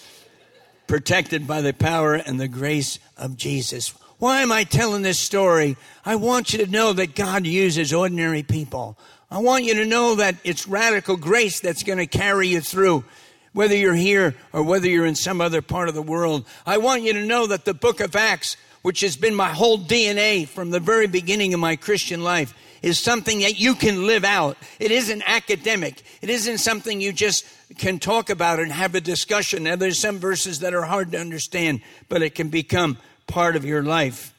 protected 0.87 1.47
by 1.47 1.61
the 1.61 1.73
power 1.73 2.15
and 2.15 2.41
the 2.41 2.49
grace 2.49 2.99
of 3.17 3.37
Jesus. 3.37 3.95
Why 4.19 4.43
am 4.43 4.51
I 4.51 4.65
telling 4.65 5.03
this 5.03 5.21
story? 5.21 5.77
I 6.05 6.17
want 6.17 6.53
you 6.53 6.65
to 6.65 6.71
know 6.71 6.93
that 6.93 7.15
God 7.15 7.47
uses 7.47 7.93
ordinary 7.93 8.43
people. 8.43 8.99
I 9.31 9.39
want 9.39 9.65
you 9.65 9.75
to 9.75 9.85
know 9.85 10.17
that 10.17 10.35
it's 10.43 10.67
radical 10.67 11.17
grace 11.17 11.61
that's 11.61 11.85
going 11.85 11.99
to 11.99 12.07
carry 12.07 12.49
you 12.49 12.61
through, 12.61 13.05
whether 13.53 13.77
you're 13.77 13.95
here 13.95 14.35
or 14.53 14.65
whether 14.65 14.89
you're 14.89 15.07
in 15.07 15.15
some 15.15 15.41
other 15.41 15.63
part 15.63 15.89
of 15.89 15.95
the 15.95 16.03
world. 16.03 16.45
I 16.67 16.79
want 16.79 17.03
you 17.03 17.13
to 17.13 17.25
know 17.25 17.47
that 17.47 17.65
the 17.65 17.75
book 17.75 18.01
of 18.01 18.17
Acts, 18.17 18.57
which 18.89 19.01
has 19.01 19.19
been 19.19 19.35
my 19.35 19.51
whole 19.51 19.79
DNA 19.79 20.49
from 20.49 20.71
the 20.71 20.81
very 20.81 21.07
beginning 21.07 21.53
of 21.53 21.61
my 21.61 21.77
Christian 21.77 22.25
life, 22.25 22.55
is 22.81 22.99
something 22.99 23.41
that 23.41 23.61
you 23.61 23.75
can 23.75 24.07
live 24.07 24.25
out. 24.25 24.57
It 24.81 24.91
isn't 24.91 25.23
academic. 25.27 26.03
It 26.23 26.31
isn't 26.31 26.57
something 26.57 26.99
you 26.99 27.13
just 27.13 27.45
can 27.77 27.99
talk 27.99 28.31
about 28.31 28.61
and 28.61 28.73
have 28.73 28.95
a 28.95 29.03
discussion. 29.03 29.65
Now, 29.65 29.77
there's 29.77 29.99
some 29.99 30.19
verses 30.19 30.61
that 30.61 30.73
are 30.73 30.85
hard 30.87 31.13
to 31.13 31.21
understand, 31.21 31.83
but 32.09 32.23
it 32.23 32.35
can 32.35 32.49
become 32.49 32.97
part 33.27 33.57
of 33.57 33.65
your 33.67 33.83
life. 33.83 34.33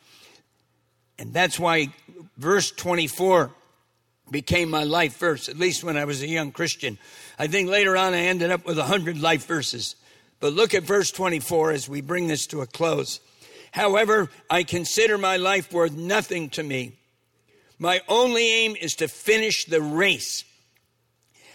And 1.20 1.32
that's 1.32 1.60
why 1.60 1.90
verse 2.36 2.72
24 2.72 3.52
became 4.32 4.72
my 4.72 4.84
life 4.84 5.20
verse, 5.20 5.48
at 5.48 5.60
least 5.60 5.84
when 5.84 5.96
I 5.96 6.06
was 6.06 6.24
a 6.24 6.28
young 6.28 6.52
Christian. 6.52 6.98
I 7.38 7.46
think 7.46 7.70
later 7.70 7.96
on 7.96 8.16
I 8.16 8.22
ended 8.22 8.50
up 8.50 8.66
with 8.66 8.80
100 8.80 9.22
life 9.22 9.46
verses. 9.46 9.96
But 10.40 10.54
look 10.54 10.74
at 10.74 10.82
verse 10.82 11.12
24 11.12 11.70
as 11.70 11.88
we 11.88 12.02
bring 12.02 12.28
this 12.28 12.48
to 12.48 12.62
a 12.62 12.66
close. 12.66 13.20
However, 13.72 14.30
I 14.50 14.64
consider 14.64 15.18
my 15.18 15.38
life 15.38 15.72
worth 15.72 15.94
nothing 15.94 16.50
to 16.52 16.64
me 16.64 17.00
my 17.80 18.02
only 18.10 18.52
aim 18.52 18.76
is 18.76 18.92
to 18.96 19.08
finish 19.08 19.64
the 19.64 19.82
race 19.82 20.44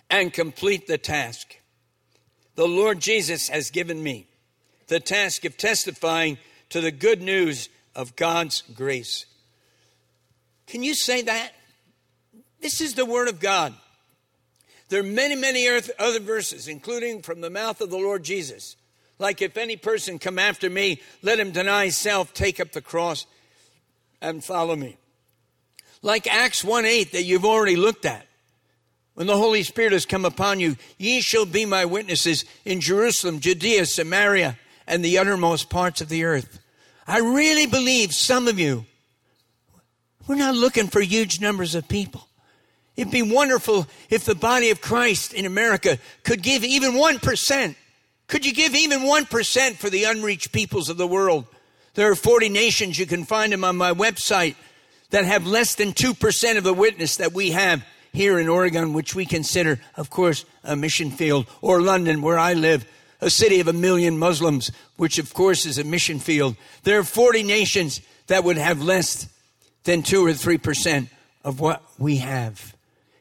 and 0.08 0.32
complete 0.32 0.86
the 0.86 0.96
task. 0.96 1.58
The 2.54 2.66
Lord 2.66 2.98
Jesus 2.98 3.50
has 3.50 3.70
given 3.70 4.02
me 4.02 4.26
the 4.86 5.00
task 5.00 5.44
of 5.44 5.56
testifying 5.58 6.38
to 6.70 6.80
the 6.80 6.90
good 6.90 7.20
news 7.20 7.68
of 7.94 8.16
God's 8.16 8.62
grace. 8.74 9.26
Can 10.66 10.82
you 10.82 10.94
say 10.94 11.22
that? 11.22 11.52
This 12.60 12.80
is 12.80 12.94
the 12.94 13.04
Word 13.04 13.28
of 13.28 13.38
God. 13.38 13.74
There 14.88 15.00
are 15.00 15.02
many, 15.02 15.36
many 15.36 15.68
other 15.98 16.20
verses, 16.20 16.68
including 16.68 17.20
from 17.20 17.42
the 17.42 17.50
mouth 17.50 17.80
of 17.82 17.90
the 17.90 17.98
Lord 17.98 18.22
Jesus. 18.24 18.76
Like, 19.18 19.42
if 19.42 19.56
any 19.56 19.76
person 19.76 20.18
come 20.18 20.38
after 20.38 20.68
me, 20.68 21.00
let 21.22 21.38
him 21.38 21.52
deny 21.52 21.88
self, 21.88 22.34
take 22.34 22.58
up 22.60 22.72
the 22.72 22.80
cross, 22.80 23.26
and 24.20 24.44
follow 24.44 24.74
me 24.74 24.96
like 26.04 26.26
Acts 26.26 26.62
1 26.62 26.84
8 26.84 27.12
that 27.12 27.24
you've 27.24 27.44
already 27.44 27.74
looked 27.74 28.04
at. 28.04 28.26
When 29.14 29.26
the 29.26 29.36
Holy 29.36 29.62
Spirit 29.62 29.92
has 29.92 30.06
come 30.06 30.24
upon 30.24 30.60
you, 30.60 30.76
ye 30.98 31.20
shall 31.20 31.46
be 31.46 31.64
my 31.64 31.84
witnesses 31.84 32.44
in 32.64 32.80
Jerusalem, 32.80 33.40
Judea, 33.40 33.86
Samaria, 33.86 34.58
and 34.86 35.04
the 35.04 35.18
uttermost 35.18 35.70
parts 35.70 36.00
of 36.00 36.08
the 36.08 36.24
earth. 36.24 36.60
I 37.06 37.18
really 37.18 37.66
believe 37.66 38.12
some 38.12 38.48
of 38.48 38.58
you, 38.58 38.84
we're 40.26 40.34
not 40.34 40.54
looking 40.54 40.88
for 40.88 41.00
huge 41.00 41.40
numbers 41.40 41.74
of 41.74 41.88
people. 41.88 42.28
It'd 42.96 43.12
be 43.12 43.22
wonderful 43.22 43.86
if 44.10 44.24
the 44.24 44.34
body 44.34 44.70
of 44.70 44.80
Christ 44.80 45.32
in 45.32 45.46
America 45.46 45.98
could 46.22 46.42
give 46.42 46.64
even 46.64 46.92
1%. 46.92 47.76
Could 48.26 48.46
you 48.46 48.52
give 48.52 48.74
even 48.74 49.00
1% 49.00 49.76
for 49.76 49.90
the 49.90 50.04
unreached 50.04 50.52
peoples 50.52 50.88
of 50.88 50.96
the 50.96 51.06
world? 51.06 51.46
There 51.94 52.10
are 52.10 52.16
40 52.16 52.48
nations. 52.48 52.98
You 52.98 53.06
can 53.06 53.24
find 53.24 53.52
them 53.52 53.64
on 53.64 53.76
my 53.76 53.92
website 53.92 54.56
that 55.10 55.24
have 55.24 55.46
less 55.46 55.74
than 55.74 55.92
2% 55.92 56.56
of 56.56 56.64
the 56.64 56.74
witness 56.74 57.16
that 57.16 57.32
we 57.32 57.50
have 57.50 57.84
here 58.12 58.38
in 58.38 58.48
Oregon, 58.48 58.92
which 58.92 59.14
we 59.14 59.26
consider, 59.26 59.80
of 59.96 60.10
course, 60.10 60.44
a 60.62 60.76
mission 60.76 61.10
field, 61.10 61.46
or 61.60 61.82
London, 61.82 62.22
where 62.22 62.38
I 62.38 62.54
live, 62.54 62.86
a 63.20 63.30
city 63.30 63.60
of 63.60 63.68
a 63.68 63.72
million 63.72 64.18
Muslims, 64.18 64.70
which 64.96 65.18
of 65.18 65.34
course 65.34 65.66
is 65.66 65.78
a 65.78 65.84
mission 65.84 66.18
field. 66.18 66.56
There 66.82 66.98
are 66.98 67.04
40 67.04 67.42
nations 67.42 68.00
that 68.26 68.44
would 68.44 68.58
have 68.58 68.82
less 68.82 69.28
than 69.84 70.02
2 70.02 70.26
or 70.26 70.30
3% 70.30 71.08
of 71.44 71.60
what 71.60 71.82
we 71.98 72.16
have. 72.16 72.74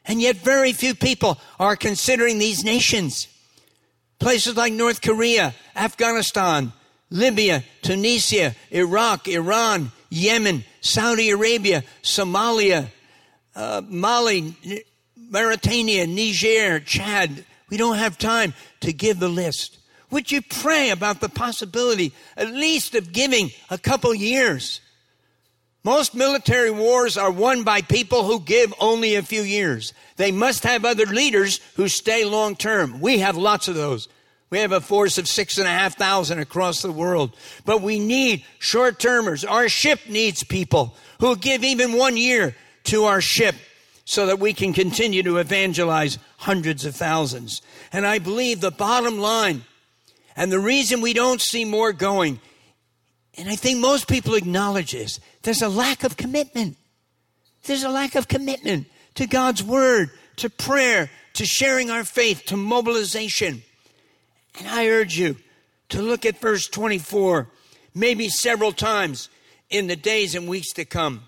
And 0.06 0.20
yet, 0.20 0.36
very 0.36 0.72
few 0.72 0.94
people 0.94 1.38
are 1.58 1.76
considering 1.76 2.38
these 2.38 2.64
nations. 2.64 3.28
Places 4.24 4.56
like 4.56 4.72
North 4.72 5.02
Korea, 5.02 5.54
Afghanistan, 5.76 6.72
Libya, 7.10 7.62
Tunisia, 7.82 8.56
Iraq, 8.70 9.28
Iran, 9.28 9.92
Yemen, 10.08 10.64
Saudi 10.80 11.28
Arabia, 11.28 11.84
Somalia, 12.02 12.86
uh, 13.54 13.82
Mali, 13.86 14.56
Mauritania, 15.14 16.06
Niger, 16.06 16.80
Chad. 16.80 17.44
We 17.68 17.76
don't 17.76 17.98
have 17.98 18.16
time 18.16 18.54
to 18.80 18.94
give 18.94 19.20
the 19.20 19.28
list. 19.28 19.76
Would 20.10 20.32
you 20.32 20.40
pray 20.40 20.88
about 20.88 21.20
the 21.20 21.28
possibility, 21.28 22.14
at 22.34 22.48
least, 22.50 22.94
of 22.94 23.12
giving 23.12 23.50
a 23.68 23.76
couple 23.76 24.14
years? 24.14 24.80
Most 25.84 26.14
military 26.14 26.70
wars 26.70 27.18
are 27.18 27.30
won 27.30 27.62
by 27.62 27.82
people 27.82 28.24
who 28.24 28.40
give 28.40 28.72
only 28.80 29.16
a 29.16 29.22
few 29.22 29.42
years. 29.42 29.92
They 30.16 30.32
must 30.32 30.62
have 30.62 30.86
other 30.86 31.04
leaders 31.04 31.60
who 31.76 31.88
stay 31.88 32.24
long 32.24 32.56
term. 32.56 33.02
We 33.02 33.18
have 33.18 33.36
lots 33.36 33.68
of 33.68 33.74
those. 33.74 34.08
We 34.54 34.60
have 34.60 34.70
a 34.70 34.80
force 34.80 35.18
of 35.18 35.26
six 35.26 35.58
and 35.58 35.66
a 35.66 35.70
half 35.72 35.98
thousand 35.98 36.38
across 36.38 36.80
the 36.80 36.92
world. 36.92 37.36
But 37.64 37.82
we 37.82 37.98
need 37.98 38.44
short 38.60 39.00
termers. 39.00 39.44
Our 39.44 39.68
ship 39.68 40.02
needs 40.08 40.44
people 40.44 40.94
who 41.18 41.34
give 41.34 41.64
even 41.64 41.94
one 41.94 42.16
year 42.16 42.54
to 42.84 43.06
our 43.06 43.20
ship 43.20 43.56
so 44.04 44.26
that 44.26 44.38
we 44.38 44.52
can 44.52 44.72
continue 44.72 45.24
to 45.24 45.38
evangelize 45.38 46.20
hundreds 46.36 46.84
of 46.84 46.94
thousands. 46.94 47.62
And 47.92 48.06
I 48.06 48.20
believe 48.20 48.60
the 48.60 48.70
bottom 48.70 49.18
line 49.18 49.64
and 50.36 50.52
the 50.52 50.60
reason 50.60 51.00
we 51.00 51.14
don't 51.14 51.40
see 51.40 51.64
more 51.64 51.92
going, 51.92 52.38
and 53.36 53.48
I 53.48 53.56
think 53.56 53.80
most 53.80 54.06
people 54.06 54.36
acknowledge 54.36 54.92
this, 54.92 55.18
there's 55.42 55.62
a 55.62 55.68
lack 55.68 56.04
of 56.04 56.16
commitment. 56.16 56.76
There's 57.64 57.82
a 57.82 57.88
lack 57.88 58.14
of 58.14 58.28
commitment 58.28 58.86
to 59.16 59.26
God's 59.26 59.64
word, 59.64 60.10
to 60.36 60.48
prayer, 60.48 61.10
to 61.32 61.44
sharing 61.44 61.90
our 61.90 62.04
faith, 62.04 62.44
to 62.46 62.56
mobilization. 62.56 63.64
And 64.58 64.68
I 64.68 64.88
urge 64.88 65.18
you 65.18 65.36
to 65.90 66.02
look 66.02 66.24
at 66.24 66.40
verse 66.40 66.68
24, 66.68 67.48
maybe 67.94 68.28
several 68.28 68.72
times 68.72 69.28
in 69.70 69.86
the 69.86 69.96
days 69.96 70.34
and 70.34 70.48
weeks 70.48 70.72
to 70.72 70.84
come, 70.84 71.22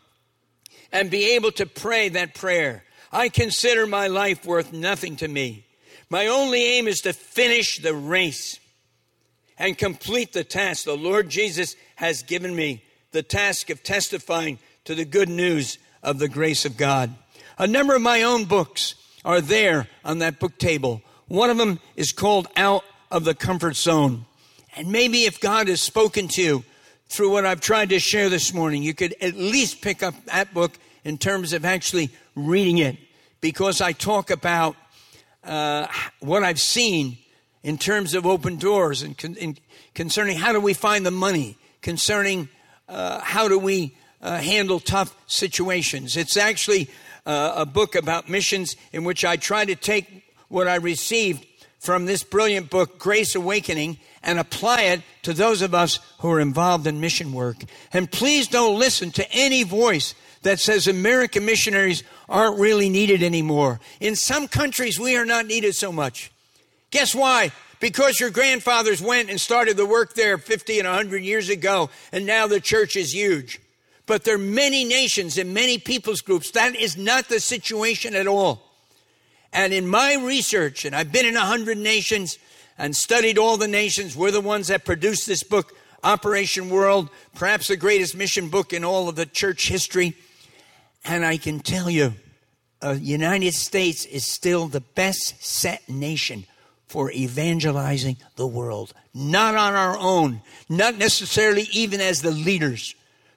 and 0.93 1.11
be 1.11 1.35
able 1.35 1.53
to 1.53 1.67
pray 1.67 2.09
that 2.11 2.35
prayer. 2.35 2.85
I 3.12 3.29
consider 3.29 3.87
my 3.87 4.09
life 4.09 4.45
worth 4.45 4.73
nothing 4.73 5.17
to 5.17 5.29
me. 5.29 5.65
My 6.11 6.27
only 6.29 6.62
aim 6.62 6.87
is 6.87 7.01
to 7.01 7.12
finish 7.12 7.79
the 7.79 7.95
race 7.95 8.61
and 9.59 9.77
complete 9.77 10.33
the 10.33 10.45
task 10.45 10.85
the 10.85 10.97
Lord 10.97 11.29
Jesus 11.29 11.77
has 11.97 12.23
given 12.23 12.55
me 12.55 12.83
the 13.12 13.23
task 13.23 13.71
of 13.71 13.83
testifying 13.83 14.59
to 14.85 14.95
the 14.95 15.05
good 15.05 15.29
news 15.29 15.79
of 16.03 16.19
the 16.19 16.29
grace 16.29 16.65
of 16.65 16.77
God. 16.77 17.15
A 17.59 17.67
number 17.67 17.95
of 17.95 18.03
my 18.03 18.23
own 18.23 18.45
books 18.45 18.95
are 19.25 19.41
there 19.41 19.89
on 20.05 20.19
that 20.19 20.39
book 20.39 20.59
table. 20.59 21.03
One 21.27 21.51
of 21.51 21.57
them 21.57 21.81
is 21.97 22.12
called 22.12 22.49
Out 22.57 22.85
of 23.11 23.25
the 23.25 23.35
comfort 23.35 23.77
zone. 23.77 24.27
And 24.77 24.92
maybe 24.92 25.25
if 25.25 25.40
God 25.40 25.69
has 25.69 25.81
spoken 25.81 26.29
to 26.29 26.42
you 26.42 26.64
through 27.09 27.33
what 27.33 27.47
I've 27.47 27.61
tried 27.61 27.90
to 27.90 27.99
share 27.99 28.29
this 28.29 28.53
morning, 28.53 28.83
you 28.83 28.95
could 28.95 29.14
at 29.21 29.35
least 29.35 29.81
pick 29.81 30.03
up 30.03 30.14
that 30.27 30.53
book 30.53 30.73
in 31.05 31.19
terms 31.19 31.53
of 31.53 31.64
actually 31.64 32.11
reading 32.35 32.79
it 32.79 32.96
because 33.40 33.81
I 33.81 33.92
talk 33.92 34.31
about 34.31 34.77
uh, 35.44 35.87
what 36.21 36.42
I've 36.42 36.61
seen 36.61 37.19
in 37.63 37.79
terms 37.79 38.15
of 38.15 38.27
open 38.27 38.57
doors 38.57 39.02
and, 39.02 39.17
con- 39.17 39.37
in 39.37 39.57
concerning 39.94 40.37
how 40.37 40.52
do 40.52 40.61
we 40.61 40.75
find 40.75 41.07
the 41.07 41.11
money, 41.11 41.57
concerning 41.81 42.48
uh, 42.88 43.21
how 43.21 43.48
do 43.48 43.59
we 43.59 43.96
uh, 44.21 44.38
handle 44.38 44.81
tough 44.81 45.15
situations. 45.27 46.17
It's 46.17 46.37
actually 46.37 46.90
uh, 47.25 47.54
a 47.57 47.67
book 47.67 47.94
about 47.94 48.29
missions 48.29 48.77
in 48.92 49.04
which 49.04 49.25
I 49.25 49.37
try 49.37 49.65
to 49.65 49.75
take 49.75 50.25
what 50.48 50.69
I 50.69 50.77
received 50.77 51.46
from 51.87 52.05
this 52.05 52.25
brilliant 52.25 52.69
book, 52.69 52.99
Grace 52.99 53.37
Awakening, 53.37 53.99
and 54.21 54.41
apply 54.41 54.83
it 54.83 55.03
to 55.23 55.33
those 55.33 55.63
of 55.63 55.73
us 55.73 56.01
who 56.19 56.29
are 56.33 56.41
involved 56.41 56.85
in 56.89 57.01
mission 57.01 57.33
work. 57.33 57.59
And 57.93 58.11
please 58.11 58.49
don't 58.49 58.77
listen 58.77 59.13
to 59.13 59.33
any 59.33 59.63
voice 59.63 60.17
that 60.43 60.59
says 60.59 60.89
American 60.89 61.47
missionaries 61.47 62.03
aren't 62.29 62.59
really 62.59 62.89
needed 62.89 63.23
anymore. 63.23 63.79
In 64.01 64.17
some 64.17 64.49
countries, 64.49 64.99
we 64.99 65.17
are 65.17 65.25
not 65.25 65.47
needed 65.47 65.77
so 65.77 65.93
much. 65.93 66.33
Guess 66.91 67.15
why? 67.15 67.53
Because 67.79 68.19
your 68.19 68.31
grandfathers 68.31 69.01
went 69.01 69.31
and 69.31 69.41
started 69.41 69.77
the 69.77 69.87
work 69.87 70.15
there 70.15 70.39
50 70.39 70.81
and 70.81 70.89
100 70.89 71.23
years 71.23 71.49
ago, 71.49 71.89
and 72.11 72.27
now 72.27 72.49
the 72.49 72.61
church 72.61 72.97
is 72.97 73.15
huge. 73.15 73.61
But 74.07 74.25
there 74.25 74.35
are 74.35 74.39
many 74.39 74.85
nations 74.85 75.39
and 75.39 75.55
many 75.55 75.79
peoples 75.79 76.21
groups. 76.21 76.51
That 76.51 76.75
is 76.75 76.97
not 76.97 77.29
the 77.29 77.39
situation 77.39 78.17
at 78.17 78.27
all. 78.27 78.65
And 79.53 79.73
in 79.73 79.87
my 79.87 80.15
research, 80.15 80.85
and 80.85 80.94
I've 80.94 81.13
been 81.13 81.27
in 81.27 81.35
100 81.35 81.79
nations 81.79 82.38
and 82.79 82.94
studied 82.94 83.38
all 83.38 83.57
the 83.57 83.69
nations, 83.69 84.17
we're 84.17 84.31
the 84.31 84.40
ones 84.40 84.69
that 84.69 84.85
produced 84.85 85.27
this 85.27 85.42
book, 85.42 85.75
Operation 86.05 86.69
World, 86.71 87.09
perhaps 87.35 87.69
the 87.69 87.77
greatest 87.77 88.15
mission 88.15 88.49
book 88.49 88.73
in 88.73 88.85
all 88.85 89.09
of 89.09 89.17
the 89.17 89.27
church 89.27 89.69
history. 89.69 90.15
And 91.05 91.25
I 91.25 91.37
can 91.37 91.61
tell 91.61 91.88
you, 91.88 92.15
uh, 92.83 92.97
United 93.01 93.55
States 93.55 94.05
is 94.05 94.25
still 94.27 94.67
the 94.67 94.81
best 94.81 95.42
set 95.42 95.88
nation 95.88 96.44
for 96.87 97.11
evangelizing 97.11 98.17
the 98.37 98.47
world. 98.47 98.92
Not 99.15 99.55
on 99.57 99.75
our 99.75 99.97
own, 99.97 100.42
not 100.69 100.97
necessarily 100.97 101.69
even 101.73 102.01
as 102.01 102.23
the 102.23 102.31
leaders, 102.31 102.94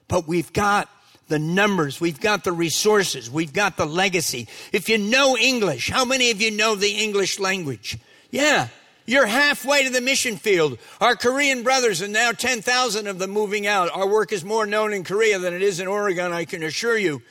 but 0.08 0.28
we've 0.28 0.52
got 0.52 0.88
the 1.30 1.38
numbers, 1.38 2.00
we've 2.00 2.20
got 2.20 2.44
the 2.44 2.52
resources, 2.52 3.30
we've 3.30 3.54
got 3.54 3.78
the 3.78 3.86
legacy. 3.86 4.48
If 4.72 4.90
you 4.90 4.98
know 4.98 5.38
English, 5.38 5.88
how 5.88 6.04
many 6.04 6.30
of 6.30 6.42
you 6.42 6.50
know 6.50 6.74
the 6.74 6.90
English 6.90 7.38
language? 7.38 7.98
Yeah, 8.30 8.68
you're 9.06 9.26
halfway 9.26 9.84
to 9.84 9.90
the 9.90 10.02
mission 10.02 10.36
field. 10.36 10.78
Our 11.00 11.16
Korean 11.16 11.62
brothers, 11.62 12.02
and 12.02 12.12
now 12.12 12.32
10,000 12.32 13.06
of 13.06 13.18
them 13.18 13.30
moving 13.30 13.66
out. 13.66 13.90
Our 13.92 14.06
work 14.06 14.32
is 14.32 14.44
more 14.44 14.66
known 14.66 14.92
in 14.92 15.04
Korea 15.04 15.38
than 15.38 15.54
it 15.54 15.62
is 15.62 15.80
in 15.80 15.86
Oregon, 15.86 16.32
I 16.32 16.44
can 16.44 16.62
assure 16.62 16.98
you. 16.98 17.22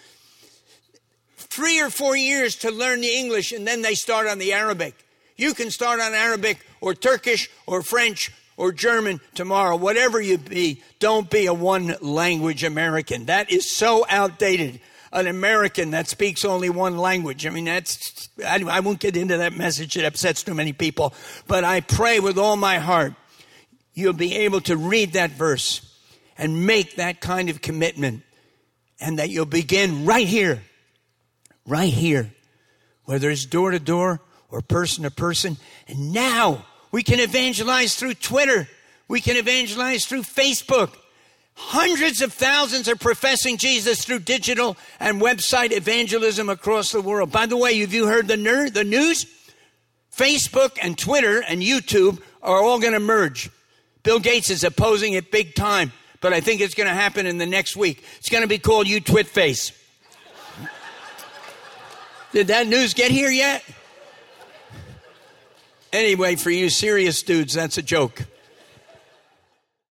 Three 1.37 1.79
or 1.79 1.89
four 1.89 2.17
years 2.17 2.55
to 2.57 2.71
learn 2.71 3.01
the 3.01 3.15
English, 3.15 3.51
and 3.51 3.67
then 3.67 3.81
they 3.81 3.93
start 3.93 4.27
on 4.27 4.39
the 4.39 4.53
Arabic. 4.53 4.95
You 5.37 5.53
can 5.53 5.71
start 5.71 5.99
on 5.99 6.13
Arabic 6.13 6.65
or 6.81 6.93
Turkish 6.93 7.49
or 7.65 7.81
French 7.81 8.31
or 8.57 8.73
German 8.73 9.21
tomorrow. 9.35 9.77
Whatever 9.77 10.19
you 10.19 10.37
be, 10.37 10.83
don't 10.99 11.29
be 11.29 11.45
a 11.45 11.53
one 11.53 11.95
language 12.01 12.63
American. 12.63 13.25
That 13.25 13.51
is 13.51 13.69
so 13.69 14.05
outdated. 14.09 14.79
An 15.11 15.25
American 15.25 15.91
that 15.91 16.07
speaks 16.07 16.45
only 16.45 16.69
one 16.69 16.99
language. 16.99 17.47
I 17.47 17.49
mean, 17.49 17.65
that's, 17.65 18.29
I, 18.45 18.79
won't 18.79 18.99
get 18.99 19.17
into 19.17 19.37
that 19.37 19.53
message. 19.53 19.97
It 19.97 20.05
upsets 20.05 20.43
too 20.43 20.53
many 20.53 20.71
people. 20.71 21.15
But 21.47 21.63
I 21.63 21.81
pray 21.81 22.19
with 22.19 22.37
all 22.37 22.55
my 22.55 22.77
heart 22.77 23.15
you'll 23.99 24.13
be 24.13 24.35
able 24.37 24.61
to 24.61 24.77
read 24.77 25.13
that 25.13 25.31
verse 25.31 25.81
and 26.37 26.65
make 26.65 26.95
that 26.95 27.19
kind 27.19 27.49
of 27.49 27.61
commitment 27.61 28.23
and 28.99 29.19
that 29.19 29.29
you'll 29.29 29.45
begin 29.45 30.05
right 30.05 30.27
here, 30.27 30.63
right 31.65 31.93
here, 31.93 32.31
whether 33.05 33.29
it's 33.29 33.45
door 33.45 33.71
to 33.71 33.79
door 33.79 34.21
or 34.49 34.61
person 34.61 35.03
to 35.03 35.11
person. 35.11 35.57
And 35.87 36.13
now 36.13 36.65
we 36.91 37.03
can 37.03 37.19
evangelize 37.19 37.95
through 37.95 38.15
Twitter. 38.15 38.67
We 39.09 39.19
can 39.19 39.35
evangelize 39.35 40.05
through 40.05 40.21
Facebook. 40.21 40.93
Hundreds 41.55 42.21
of 42.21 42.31
thousands 42.31 42.87
are 42.87 42.95
professing 42.95 43.57
Jesus 43.57 44.05
through 44.05 44.19
digital 44.19 44.77
and 44.97 45.19
website 45.19 45.73
evangelism 45.73 46.47
across 46.47 46.93
the 46.93 47.01
world. 47.01 47.31
By 47.31 47.47
the 47.47 47.57
way, 47.57 47.77
have 47.79 47.93
you 47.93 48.07
heard 48.07 48.29
the, 48.29 48.37
ner- 48.37 48.69
the 48.69 48.85
news? 48.85 49.25
Facebook 50.15 50.77
and 50.81 50.97
Twitter 50.97 51.41
and 51.41 51.61
YouTube 51.61 52.21
are 52.41 52.61
all 52.61 52.79
going 52.79 52.93
to 52.93 52.99
merge. 52.99 53.49
Bill 54.03 54.19
Gates 54.19 54.49
is 54.49 54.63
opposing 54.63 55.13
it 55.13 55.31
big 55.31 55.55
time, 55.55 55.91
but 56.21 56.31
I 56.31 56.39
think 56.39 56.61
it's 56.61 56.75
going 56.75 56.87
to 56.87 56.93
happen 56.93 57.25
in 57.25 57.37
the 57.37 57.45
next 57.45 57.75
week. 57.75 58.03
It's 58.19 58.29
going 58.29 58.43
to 58.43 58.47
be 58.47 58.59
called 58.59 58.87
You 58.87 59.01
Twit 59.01 59.27
Face. 59.27 59.71
Did 62.31 62.47
that 62.47 62.67
news 62.67 62.93
get 62.93 63.11
here 63.11 63.29
yet? 63.29 63.63
Anyway, 65.91 66.35
for 66.35 66.51
you 66.51 66.69
serious 66.69 67.23
dudes, 67.23 67.53
that's 67.53 67.77
a 67.77 67.81
joke. 67.81 68.23